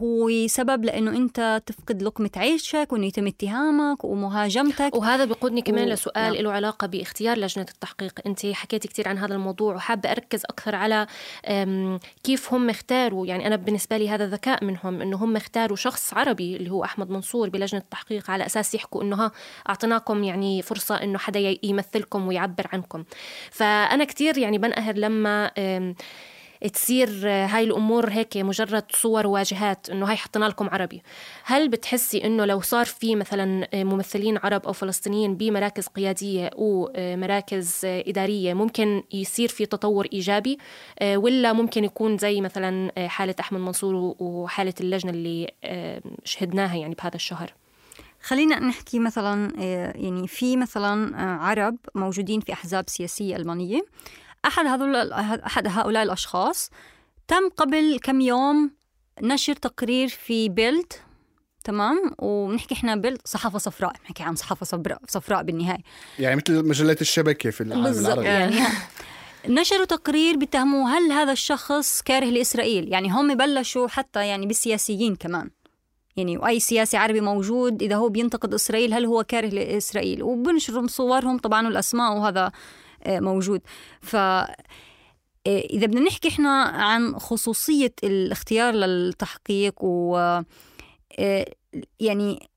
[0.02, 4.94] هو سبب لأنه أنت تفقد لقمة عيشك وإنه يتم اتهامك ومهاجمتك.
[4.94, 6.42] وهذا بيقودني كمان و- لسؤال نعم.
[6.42, 8.20] له علاقة باختيار لجنة التحقيق.
[8.26, 11.06] أنت حكيتي كثير عن هذا الموضوع وحابة أركز أكثر على
[12.24, 13.26] كيف هم اختاروا.
[13.26, 17.10] يعني أنا بالنسبة لي هذا ذكاء منهم إنه هم اختاروا شخص عربي اللي هو أحمد
[17.10, 19.32] منصور بلجنة التحقيق على أساس يحكوا إنه ها
[19.68, 23.04] أعطيناكم يعني فرصة إنه حدا يمثلكم ويعبر عنكم.
[23.50, 25.50] فأنا كثير يعني بنقهر لما
[26.68, 31.02] تصير هاي الأمور هيك مجرد صور وواجهات إنه هاي حطينا لكم عربي.
[31.44, 38.54] هل بتحسي إنه لو صار في مثلا ممثلين عرب أو فلسطينيين بمراكز قيادية ومراكز إدارية
[38.54, 40.58] ممكن يصير في تطور إيجابي
[41.02, 45.50] ولا ممكن يكون زي مثلا حالة أحمد منصور وحاله اللجنة اللي
[46.24, 47.54] شهدناها يعني بهذا الشهر؟
[48.22, 53.82] خلينا نحكي مثلا آه، يعني في مثلا آه، عرب موجودين في أحزاب سياسية ألمانية.
[54.44, 56.70] أحد هذول احد هؤلاء الأشخاص
[57.28, 58.70] تم قبل كم يوم
[59.22, 60.92] نشر تقرير في بيلد
[61.64, 65.82] تمام؟ وبنحكي إحنا بيلد صحافة صفراء بنحكي عن صحافة صفراء صفراء بالنهاية.
[66.18, 68.26] يعني مثل مجلات الشبكة في العالم العربي.
[68.26, 68.56] يعني
[69.60, 75.50] نشروا تقرير بيتهموا هل هذا الشخص كاره لإسرائيل؟ يعني هم بلشوا حتى يعني بالسياسيين كمان.
[76.16, 81.38] يعني واي سياسي عربي موجود إذا هو بينتقد إسرائيل هل هو كاره لإسرائيل؟ وبنشروا صورهم
[81.38, 82.52] طبعا والاسماء وهذا آه،
[83.06, 83.60] موجود.
[84.00, 84.16] ف
[85.46, 90.16] آه، إذا بدنا نحكي إحنا عن خصوصية الاختيار للتحقيق و
[91.18, 91.46] آه،
[92.00, 92.49] يعني آه،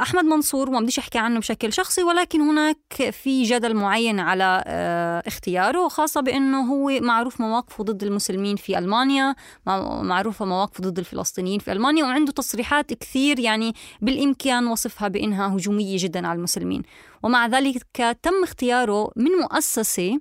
[0.00, 5.22] أحمد منصور وما بديش أحكي عنه بشكل شخصي ولكن هناك في جدل معين على آه،
[5.26, 9.34] اختياره خاصة بأنه هو معروف مواقفه ضد المسلمين في ألمانيا
[9.66, 15.96] مع- معروفة مواقفه ضد الفلسطينيين في ألمانيا وعنده تصريحات كثير يعني بالإمكان وصفها بأنها هجومية
[16.00, 16.82] جدا على المسلمين.
[17.22, 17.82] ومع ذلك
[18.22, 20.18] تم اختياره من مؤسسة آه،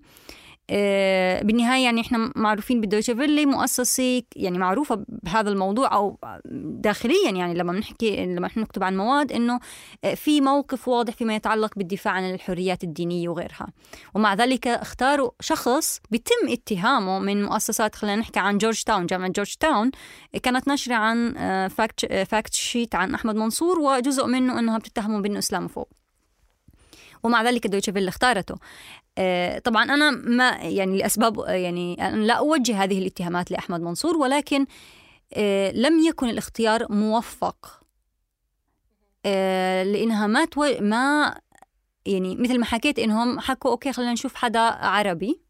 [1.43, 7.73] بالنهاية يعني إحنا معروفين بالدويتشه فيلي مؤسسة يعني معروفة بهذا الموضوع أو داخليا يعني لما
[7.73, 9.59] بنحكي لما إحنا نكتب عن مواد إنه
[10.03, 13.67] آه، في موقف واضح فيما يتعلق بالدفاع عن الحريات الدينية وغيرها.
[14.15, 19.53] ومع ذلك اختاروا شخص بيتم اتهامه من مؤسسات خلينا نحكي عن جورج تاون جامعة جورج
[19.59, 19.91] تاون
[20.43, 25.39] كانت ناشره عن آه، فاكت fact sheet عن أحمد منصور وجزء منه إنها بتتهمه بإنه
[25.39, 25.87] إسلاموفوب.
[27.23, 28.55] ومع ذلك الدويتشه فيل اختارته.
[28.55, 28.59] آه،
[29.63, 34.65] طبعا أنا ما يعني لأسباب يعني أنا لا أوجه هذه الاتهامات لأحمد منصور ولكن
[35.33, 37.81] آه، لم يكن الاختيار موفق
[39.25, 40.47] آه، لأنها ما.
[40.79, 41.35] ما
[42.05, 45.41] يعني مثل ما حكيت إنهم حكوا okay خلينا نشوف حدا عربي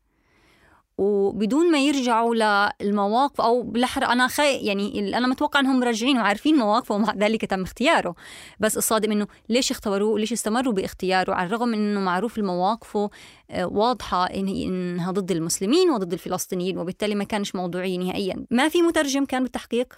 [0.99, 2.35] وبدون ما يرجعوا
[2.81, 7.61] للمواقف أو بالأحرى أنا خي يعني أنا متوقع إنهم راجعين وعارفين مواقفه ومع ذلك تم
[7.61, 8.15] اختياره.
[8.59, 13.09] بس الصادم إنه ليش اختاروه وليش استمروا باختياره؟ على الرغم من إنه معروف المواقفه
[13.51, 18.45] آه، واضحة إنها ضد المسلمين وضد الفلسطينيين وبالتالي ما كانش موضوعي نهائيا.
[18.51, 19.93] ما في مترجم كان بالتحقيق؟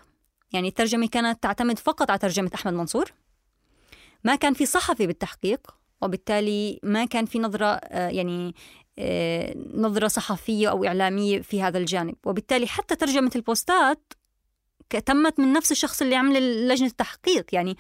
[0.54, 3.14] يعني الترجمة كانت تعتمد فقط على ترجمة أحمد منصور؟
[4.24, 5.60] ما كان في صحفي بالتحقيق؟
[6.02, 8.56] وبالتالي ما كان في نظرة آه، يعني
[9.76, 12.16] نظرة صحفية أو إعلامية في هذا الجانب.
[12.26, 14.14] وبالتالي حتى ترجمة البوستات
[15.06, 17.46] تمت من نفس الشخص اللي عمل لجنة التحقيق.
[17.54, 17.78] يعني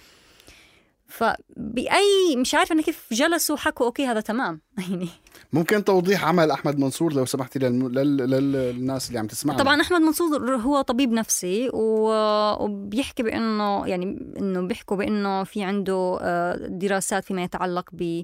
[1.08, 4.62] فبأي مش عارفة أنا كيف جلسوا وحكوا أوكي هذا تمام.
[4.89, 5.08] يعني
[5.54, 7.88] ممكن توضيح عمل أحمد منصور لو سمحتي للم...
[7.88, 8.17] لل...
[8.17, 8.52] لل...
[8.52, 9.60] للناس اللي عم تسمعنا.
[9.60, 16.17] طبعا أحمد منصور هو طبيب نفسي و- وبيحكي بأنه يعني إنه بيحكوا بأنه في عنده
[16.21, 18.24] آه، دراسات فيما يتعلق ب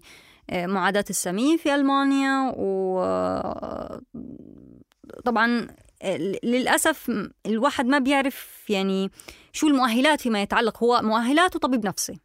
[0.52, 3.00] معاداة السمين في ألمانيا و
[5.26, 5.68] طبعا
[6.02, 7.12] آه، للأسف
[7.46, 9.12] الواحد ما بيعرف يعني
[9.54, 10.84] شو المؤهلات فيما يتعلق.
[10.84, 12.20] هو مؤهلاته طبيب نفسي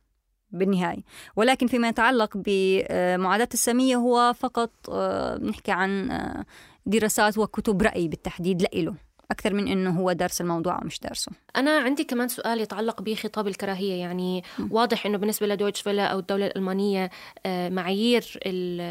[0.51, 1.03] بالنهاية
[1.37, 6.45] ولكن فيما يتعلق بمعاداة السامية هو فقط آه، بنحكي عن آه،
[6.87, 8.95] دراسات وكتب رأي بالتحديد لإله
[9.33, 13.47] أكثر من إنه هو دارس الموضوع أو مش دارسه أنا عندي كمان سؤال يتعلق بخطاب
[13.49, 17.11] الكراهية يعني واضح أنه بالنسبة لدويتش فيلا أو الدولة الألمانية
[17.47, 18.39] آه، معايير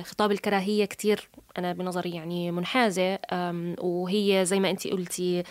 [0.06, 5.43] خطاب الكراهية كتير أنا بنظري يعني منحازة آم، وهي زي ما أنت قلتي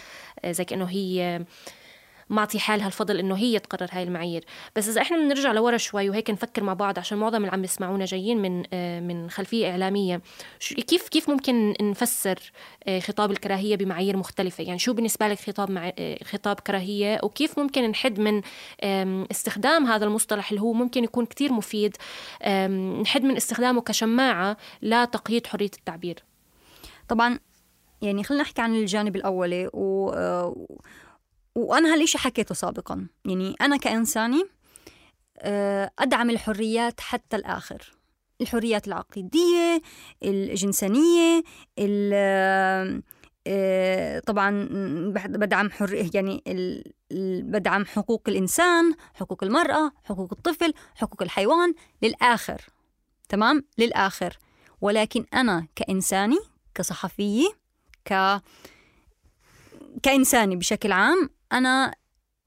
[0.45, 1.45] آه، زي كأنه هي
[2.31, 4.45] معطي حالها الفضل إنه هي تقرر هاي المعايير.
[4.77, 8.05] بس إذا إحنا بنرجع لورا شوي وهيك نفكر مع بعض عشان معظم اللي عم يسمعونا
[8.05, 10.21] جايين من آه، من خلفية إعلامية
[10.61, 12.53] كيف كيف ممكن نفسر
[12.85, 15.93] آه، خطاب الكراهية بمعايير مختلفة؟ يعني شو بالنسبة لك خطاب مع...
[15.99, 18.43] آه، خطاب كراهية؟ وكيف ممكن نحد من
[19.31, 21.97] استخدام هذا المصطلح اللي هو ممكن يكون كتير مفيد
[23.03, 26.25] نحد من استخدامه كشماعة لتقييد حرية التعبير؟
[27.09, 27.39] طبعا
[28.03, 30.11] يعني خلينا نحكي عن الجانب الأولي و...
[31.55, 33.07] وأنا هالإشي حكيته سابقا.
[33.25, 34.45] يعني أنا كإنساني
[35.39, 37.93] آه، أدعم الحريات حتى الآخر.
[38.41, 39.83] الحريات العقيدية
[40.23, 41.43] الجنسانية
[41.79, 43.03] ال- آه،
[43.47, 44.69] آه، طبعا
[45.29, 46.43] بدعم حر يعني
[47.43, 52.61] بدعم حقوق الإنسان حقوق المرأة حقوق الطفل حقوق الحيوان للآخر.
[53.29, 54.39] تمام؟ للآخر.
[54.81, 56.39] ولكن أنا كإنساني
[56.75, 57.49] كصحفية
[58.05, 58.41] ك
[60.03, 61.95] كإنساني بشكل عام أنا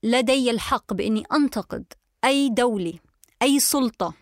[0.03, 1.85] لدي الحق بإني أنتقد
[2.25, 2.93] أي دولة
[3.41, 4.13] أي سلطة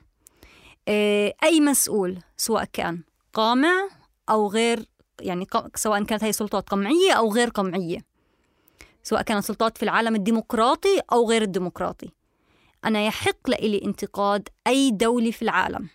[0.88, 3.90] آه، أي مسؤول سواء كان قامع
[4.30, 4.86] أو غير
[5.22, 8.06] يعني سواء كانت هي سلطات قمعية أو غير قمعية.
[9.04, 12.12] سواء كانت سلطات في العالم الديمقراطي أو غير الديمقراطي.
[12.86, 15.90] أنا يحق لي انتقاد أي دولة في العالم.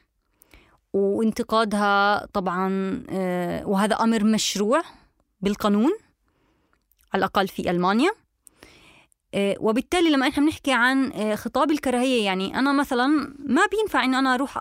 [0.93, 2.69] وانتقادها طبعا
[3.11, 4.83] آه، وهذا أمر مشروع
[5.41, 5.93] بالقانون
[7.15, 8.11] على الأقل في ألمانيا.
[9.37, 13.07] وبالتالي لما إحنا بنحكي عن آه، خطاب الكراهية يعني أنا مثلا
[13.39, 14.59] ما بينفع إنه أنا أروح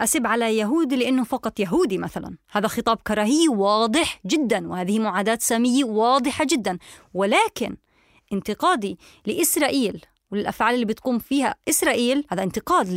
[0.00, 2.36] أسب على يهودي لأنه فقط يهودي مثلا.
[2.50, 6.78] هذا خطاب كراهيه واضح جدا وهذه معاداة سامية واضحة جدا.
[7.14, 7.76] ولكن
[8.32, 12.88] انتقادي لإسرائيل والأفعال اللي بتقوم فيها إسرائيل هذا انتقاد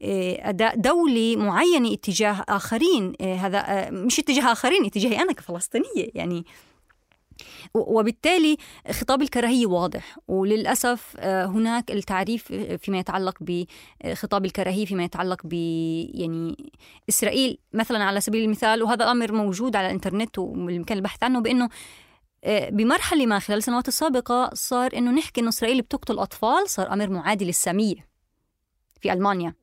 [0.00, 6.44] لاداء آه، دولي معينه اتجاه آخرين هذا مش اتجاه آخرين اتجاهي أنا كفلسطينية يعني
[7.74, 8.56] وبالتالي
[8.90, 10.18] خطاب الكراهية واضح.
[10.28, 15.52] وللأسف آه، هناك التعريف فيما يتعلق بخطاب الكراهية فيما يتعلق ب
[16.14, 16.70] يعني
[17.08, 18.82] إسرائيل مثلا على سبيل المثال.
[18.82, 21.68] وهذا الأمر موجود على الإنترنت وبالإمكان البحث عنه بأنه
[22.44, 27.10] آه، بمرحلة ما خلال السنوات السابقة صار إنه نحكي إنه إسرائيل بتقتل أطفال صار أمر
[27.10, 28.08] معادي للسامية
[29.00, 29.54] في ألمانيا.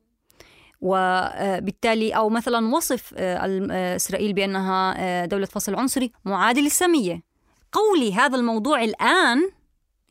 [0.80, 7.33] وبالتالي أو مثلا وصف آه، إسرائيل بأنها دولة فصل عنصري معادي للسامية.
[7.74, 9.50] قولي هذا الموضوع الآن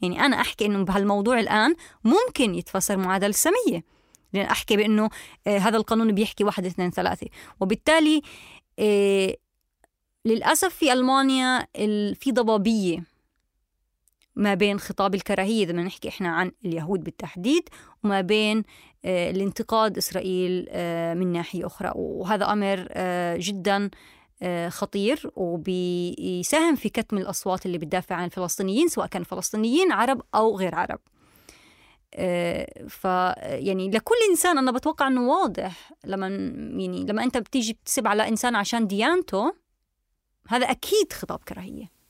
[0.02, 3.84] يعني أنا أحكي إنه بهالموضوع الآن ممكن يتفسر معادلة السمية
[4.34, 5.10] لأن أحكي بأنه
[5.47, 7.28] آه هذا القانون بيحكي واحد اثنين ثلاثة.
[7.60, 8.21] وبالتالي
[8.80, 9.36] آه
[10.26, 11.67] للأسف في ألمانيا
[12.13, 13.04] في ضبابية
[14.36, 17.69] ما بين خطاب الكراهية إذا نحكي إحنا عن اليهود بالتحديد
[18.04, 18.63] وما بين
[19.06, 20.65] آه الانتقاد إسرائيل
[21.17, 21.91] من ناحية أخرى.
[21.95, 22.88] وهذا أمر
[23.38, 23.89] جدا
[24.70, 30.76] خطير وبيساهم في كتم الأصوات اللي بتدافع عن الفلسطينيين سواء كانوا فلسطينيين عرب أو غير
[30.76, 31.00] عرب.
[32.16, 33.06] آه، ف
[33.44, 38.56] يعني لكل إنسان أنا بتوقع إنه واضح لما يعني لما أنت بتيجي بتسب على إنسان
[38.56, 39.54] عشان ديانته
[40.48, 42.03] هذا أكيد خطاب كراهية.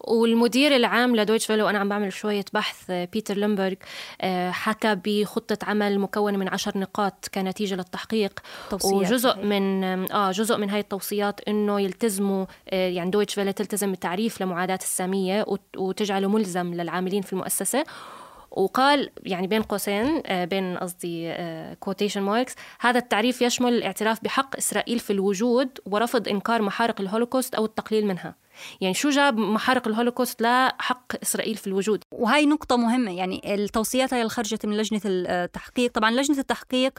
[0.00, 3.74] والمدير العام لدويتشه فيله وأنا عم بعمل شوية بحث بيتر لومبرغ
[4.20, 8.40] آه، حكى بخطة عمل مكونة من عشر نقاط كنتيجة للتحقيق.
[8.70, 13.90] توصيات وجزء من آه جزء من هاي التوصيات إنه يلتزموا آه، يعني دويتشه فيله تلتزم
[13.90, 17.84] بالتعريف لمعاداة السامية وتجعله ملزم للعاملين في المؤسسة.
[18.50, 21.34] وقال يعني بين قوسين آه، بين قصدي
[21.80, 27.64] quotation marks هذا التعريف يشمل الاعتراف بحق إسرائيل في الوجود ورفض إنكار محارق الهولوكوست أو
[27.64, 28.43] التقليل منها.
[28.80, 34.28] يعني شو جاب محارق الهولوكوست لحق إسرائيل في الوجود؟ وهي نقطة مهمة يعني التوصيات اللي
[34.28, 35.92] خرجت من لجنة التحقيق.
[35.92, 36.98] طبعا لجنة التحقيق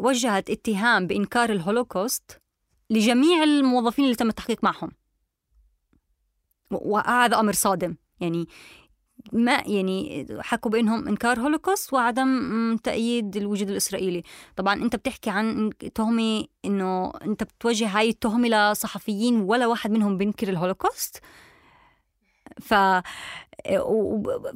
[0.00, 2.40] وجهت اتهام بإنكار الهولوكوست
[2.90, 4.92] لجميع الموظفين اللي تم التحقيق معهم.
[6.70, 7.96] وهذا أمر صادم.
[8.20, 8.46] يعني
[9.32, 14.22] ما يعني حكوا بينهم إنكار هولوكوست وعدم تأييد الوجود الإسرائيلي.
[14.56, 20.48] طبعا أنت بتحكي عن تهمة إنه أنت بتوجه هاي التهمة لصحفيين ولا واحد منهم بينكر
[20.48, 21.20] الهولوكوست.
[22.60, 22.74] ف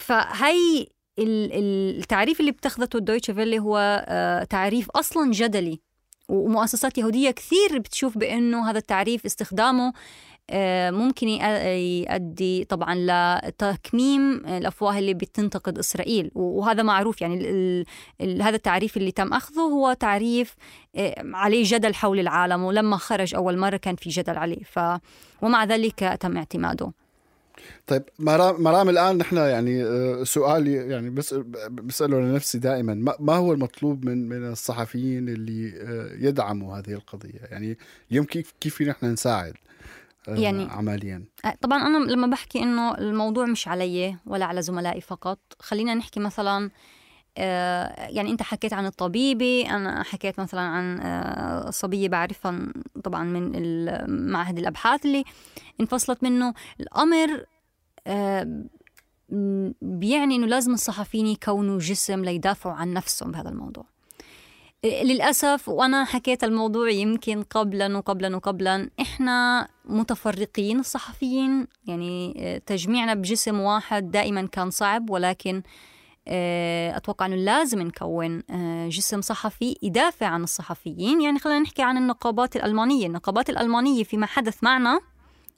[0.00, 0.87] فهي
[1.18, 5.80] التعريف اللي بتاخذته الدويتشه فيلي هو آه، تعريف أصلا جدلي.
[6.28, 9.92] ومؤسسات يهودية كثير بتشوف بأنه هذا التعريف استخدامه
[10.90, 16.30] ممكن يؤدي طبعا لتكميم الأفواه اللي بتنتقد إسرائيل.
[16.35, 17.85] وهذا معروف يعني
[18.20, 20.54] هذا التعريف اللي تم أخذه هو تعريف
[20.96, 24.62] آه، عليه جدل حول العالم ولما خرج أول مرة كان في جدل عليه.
[24.64, 24.80] ف
[25.42, 26.92] ومع ذلك تم اعتماده.
[27.87, 31.35] طيب مرام الآن نحن يعني آه، سؤالي يعني بس
[31.70, 33.14] بسأله لنفسي دائما.
[33.20, 35.72] ما هو المطلوب من من الصحفيين اللي
[36.26, 37.78] يدعموا هذه القضية؟ يعني
[38.11, 39.73] اليوم كيف كيف نحن نساعد؟ آه،
[40.28, 41.24] يعني عمليا.
[41.44, 46.20] آه، طبعا أنا لما بحكي إنه الموضوع مش علي ولا على زملائي فقط خلينا نحكي
[46.20, 46.70] مثلا
[47.38, 52.72] آه، يعني أنت حكيت عن الطبيبة أنا حكيت مثلا عن صبية بعرفها
[53.04, 55.25] طبعا من معهد الأبحاث اللي
[55.81, 56.54] انفصلت منه.
[56.81, 57.44] الأمر
[59.83, 63.93] بيعني إنه لازم الصحفيين يكونوا جسم ليدافعوا عن نفسهم بهذا الموضوع.
[64.85, 73.60] للأسف وأنا حكيت الموضوع يمكن قبلا وقبلا وقبلا إحنا متفرقين الصحفيين يعني آه، تجميعنا بجسم
[73.60, 75.62] واحد دائما كان صعب ولكن
[76.28, 81.20] آه، أتوقع أنه لازم نكون آه، جسم صحفي يدافع عن الصحفيين.
[81.20, 83.06] يعني خلينا نحكي عن النقابات الألمانية.
[83.06, 85.00] النقابات الألمانية فيما حدث معنا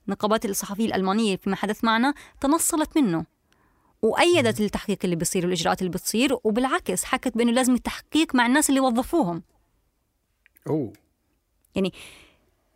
[0.09, 3.36] نقابات الصحفية الألمانية فيما حدث معنا تنصلت منه.
[4.03, 8.81] وأيدت التحقيق اللي بيصير والإجراءات اللي بتصير وبالعكس حكت بأنه لازم التحقيق مع الناس اللي
[8.81, 9.43] وظفوهم.
[10.69, 10.93] أوه.
[11.75, 11.93] يعني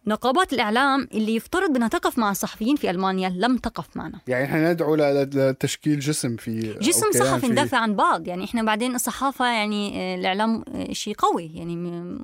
[0.07, 4.21] نقابات الإعلام اللي يفترض أنها تقف مع الصحفيين في ألمانيا لم تقف معنا.
[4.29, 8.29] يعني إحنا ندعو ل- لتشكيل جسم في جسم كيان صحفي في- ندافع عن بعض.
[8.29, 11.51] يعني إحنا بعدين الصحافة يعني آه، الإعلام آه، شيء قوي.
[11.55, 11.75] يعني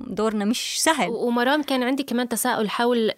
[0.07, 1.09] دورنا مش سهل.
[1.09, 3.11] ومرام كان عندي كمان تساؤل حول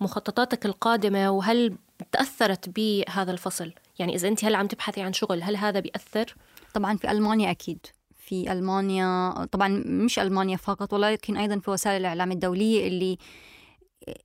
[0.00, 1.76] مخططاتك القادمة وهل
[2.12, 6.34] تأثرت بهذا الفصل؟ يعني إذا أنت هل عم تبحثي عن شغل هل هذا بيأثر؟
[6.74, 7.86] طبعا في ألمانيا أكيد
[8.16, 13.18] في ألمانيا طبعا مش ألمانيا فقط ولكن أيضا في وسائل الإعلام الدولية اللي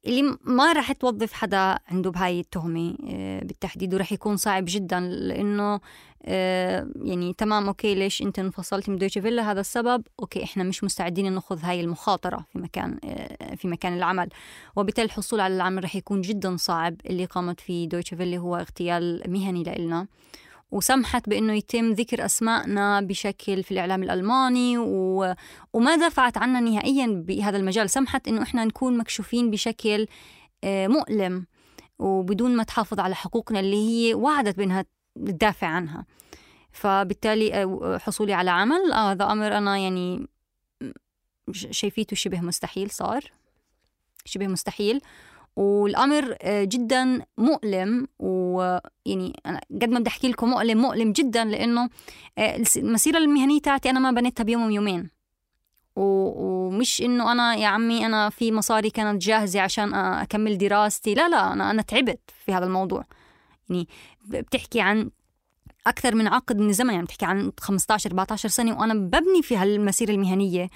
[0.06, 5.80] اللي ما راح توظف حدا عنده بهاي التهمة آه، بالتحديد ورح يكون صعب جدا لأنه
[6.26, 10.04] آه، يعني تمام okay ليش أنت انفصلت من دويتشه فيلا هذا السبب.
[10.20, 14.30] okay إحنا مش مستعدين نأخذ هاي المخاطرة في مكان آه، في مكان العمل.
[14.76, 16.96] وبالتالي الحصول على العمل رح يكون جدا صعب.
[17.06, 20.08] اللي قامت فيه دويتشه فيلا هو اغتيال مهني لإلنا.
[20.72, 25.34] وسمحت بإنه يتم ذكر اسمائنا بشكل في الإعلام الألماني و...
[25.74, 27.90] وما دفعت عنا نهائيا بهذا المجال.
[27.90, 30.08] سمحت إنه إحنا نكون مكشوفين بشكل
[30.64, 31.46] آه، مؤلم
[32.00, 33.76] وبدون ما تحافظ على حقوقنا اللي
[34.10, 36.06] هي وعدت بإنها تدافع عنها.
[36.72, 38.92] فبالتالي آه، حصولي على عمل.
[38.92, 40.28] آه، هذا أمر أنا يعني
[41.52, 43.32] ش- شايفيته شبه مستحيل صار
[44.26, 45.02] شبه مستحيل.
[45.60, 51.90] والأمر آه، جدا مؤلم ويعني أنا قد ما بدي أحكي لكم مؤلم مؤلم جدا لأنه
[52.38, 55.10] آه، المسيرة المهنية تاعتي أنا ما بنيتها بيوم ويومين
[55.96, 61.14] ومش إنه أنا يا عمي أنا في مصاري كانت جاهزة عشان أكمل دراستي.
[61.14, 63.06] لا لا أنا أنا تعبت في هذا الموضوع.
[63.70, 63.88] يعني
[64.28, 65.10] بتحكي عن
[65.88, 70.12] أكثر من عقد من الزمن يعني بتحكي عن 15 14 سنة وأنا ببني في هالمسيرة
[70.12, 70.70] المهنية.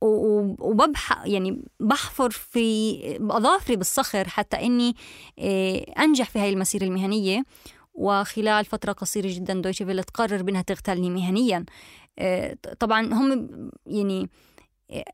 [0.00, 2.98] وببح يعني بحفر في
[3.30, 4.94] اظافري بالصخر حتى إني
[5.38, 7.44] آه، أنجح في هاي المسيرة المهنية.
[7.94, 11.64] وخلال فترة قصيرة جدا دويتشه فيلا تقرر بأنها تغتالني مهنيا.
[12.18, 13.48] آه، طبعا هم
[13.86, 14.30] يعني
[14.90, 15.04] آه،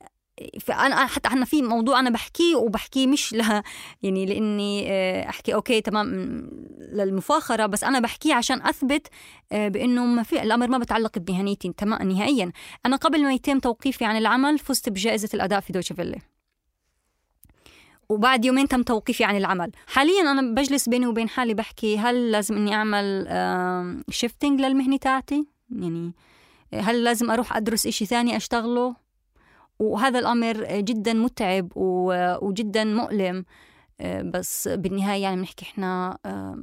[0.61, 3.63] فانا حتى أنا في موضوع أنا بحكيه وبحكيه مش لها
[4.03, 6.09] يعني لإني آه، أحكي أوكي تمام
[6.93, 9.07] للمفاخرة بس أنا بحكيه عشان أثبت
[9.53, 12.53] آه، بإنه ما في الأمر ما بتعلق بمهنيتي تمام نهائيا.
[12.87, 16.19] أنا قبل ما يتم توقيفي عن العمل فزت بجائزة الأداء في دويتشه فيلا
[18.09, 19.71] وبعد يومين تم توقيفي عن العمل.
[19.87, 23.27] حاليا أنا بجلس بيني وبين حالي بحكي هل لازم إني أعمل
[24.11, 26.13] شيفتنج للمهنة تاعتي؟ يعني
[26.75, 29.10] هل لازم أروح أدرس إشي ثاني أشتغله؟
[29.81, 33.45] وهذا الأمر جدا متعب وجدا مؤلم.
[34.01, 36.59] آه، بس بالنهاية يعني بنحكي إحنا آه،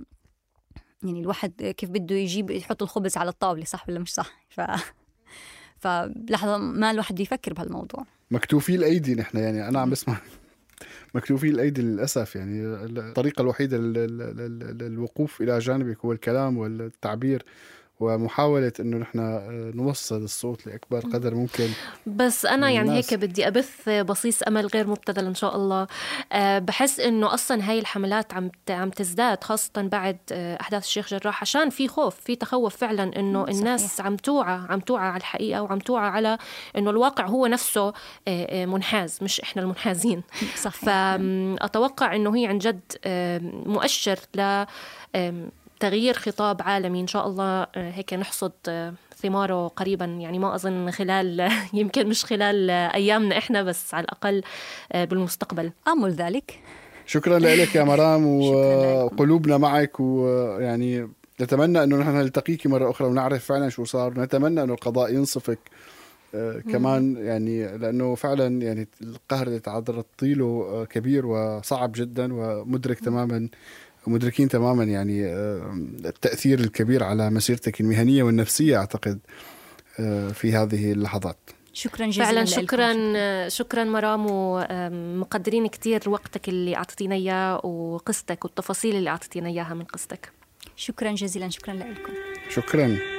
[1.03, 4.61] يعني الواحد كيف بده يجيب يحط الخبز على الطاولة صح ولا مش صح؟ ف
[5.81, 8.03] فلحظة ما الواحد يفكر بهالموضوع.
[8.31, 10.17] مكتوفي الأيدي نحن يعني أنا عم بسمع.
[11.15, 17.45] مكتوفي الأيدي للأسف يعني الطريقة الوحيدة لل- لل- لل- للوقوف إلى جانبك هو الكلام والتعبير.
[17.99, 19.19] ومحاولة إنه نحن
[19.75, 21.69] نوصل الصوت لأكبر قدر ممكن
[22.05, 23.13] بس أنا يعني الناس.
[23.13, 25.87] هيك بدي أبث بصيص أمل غير مبتذل إن شاء الله
[26.31, 31.41] أه بحس إنه أصلا هاي الحملات عم عم تزداد خاصة بعد أه أحداث الشيخ جراح
[31.41, 33.57] عشان في خوف في تخوف فعلا إنه صحيح.
[33.57, 36.37] الناس عم توعى عم توعى على الحقيقة وعم توعى على
[36.77, 37.93] إنه الواقع هو نفسه
[38.27, 40.23] آه، منحاز مش إحنا المنحازين
[40.55, 42.81] صح فأتوقع أنه هي عن جد
[43.65, 44.65] مؤشر ل
[45.79, 50.05] تغيير خطاب عالمي إن شاء الله آه، هيك نحصد آه، ثماره قريبا.
[50.05, 54.41] يعني ما أظن خلال يمكن مش خلال آه، أيامنا إحنا بس على الأقل
[54.95, 55.71] بالمستقبل.
[55.87, 56.59] أمل ذلك.
[57.05, 58.27] شكرا لك يا مرام.
[58.41, 61.09] وقلوبنا معك ويعني
[61.41, 64.19] نتمنى أنه نحن نلتقيك مرة أخرى ونعرف فعلا شو صار.
[64.19, 65.59] نتمنى أنه القضاء ينصفك
[66.35, 73.49] آه، كمان يعني لأنه فعلا يعني القهر اللي تعرضت له كبير وصعب جدا ومدرك تماما.
[74.07, 75.73] مدركين تماما يعني آه،
[76.05, 79.19] التأثير الكبير على مسيرتك المهنية والنفسية أعتقد
[79.99, 81.37] آه، في هذه اللحظات.
[81.73, 82.45] شكرا جزيلا فعلا.
[82.45, 89.73] شكرا آه، شكرا مرام ومقدرين كتير وقتك اللي أعطيتينا إياه وقصتك والتفاصيل اللي أعطيتينا إياها
[89.73, 90.31] من قصتك.
[90.75, 92.13] شكرا جزيلا شكرا لكم.
[92.49, 93.16] شكرا.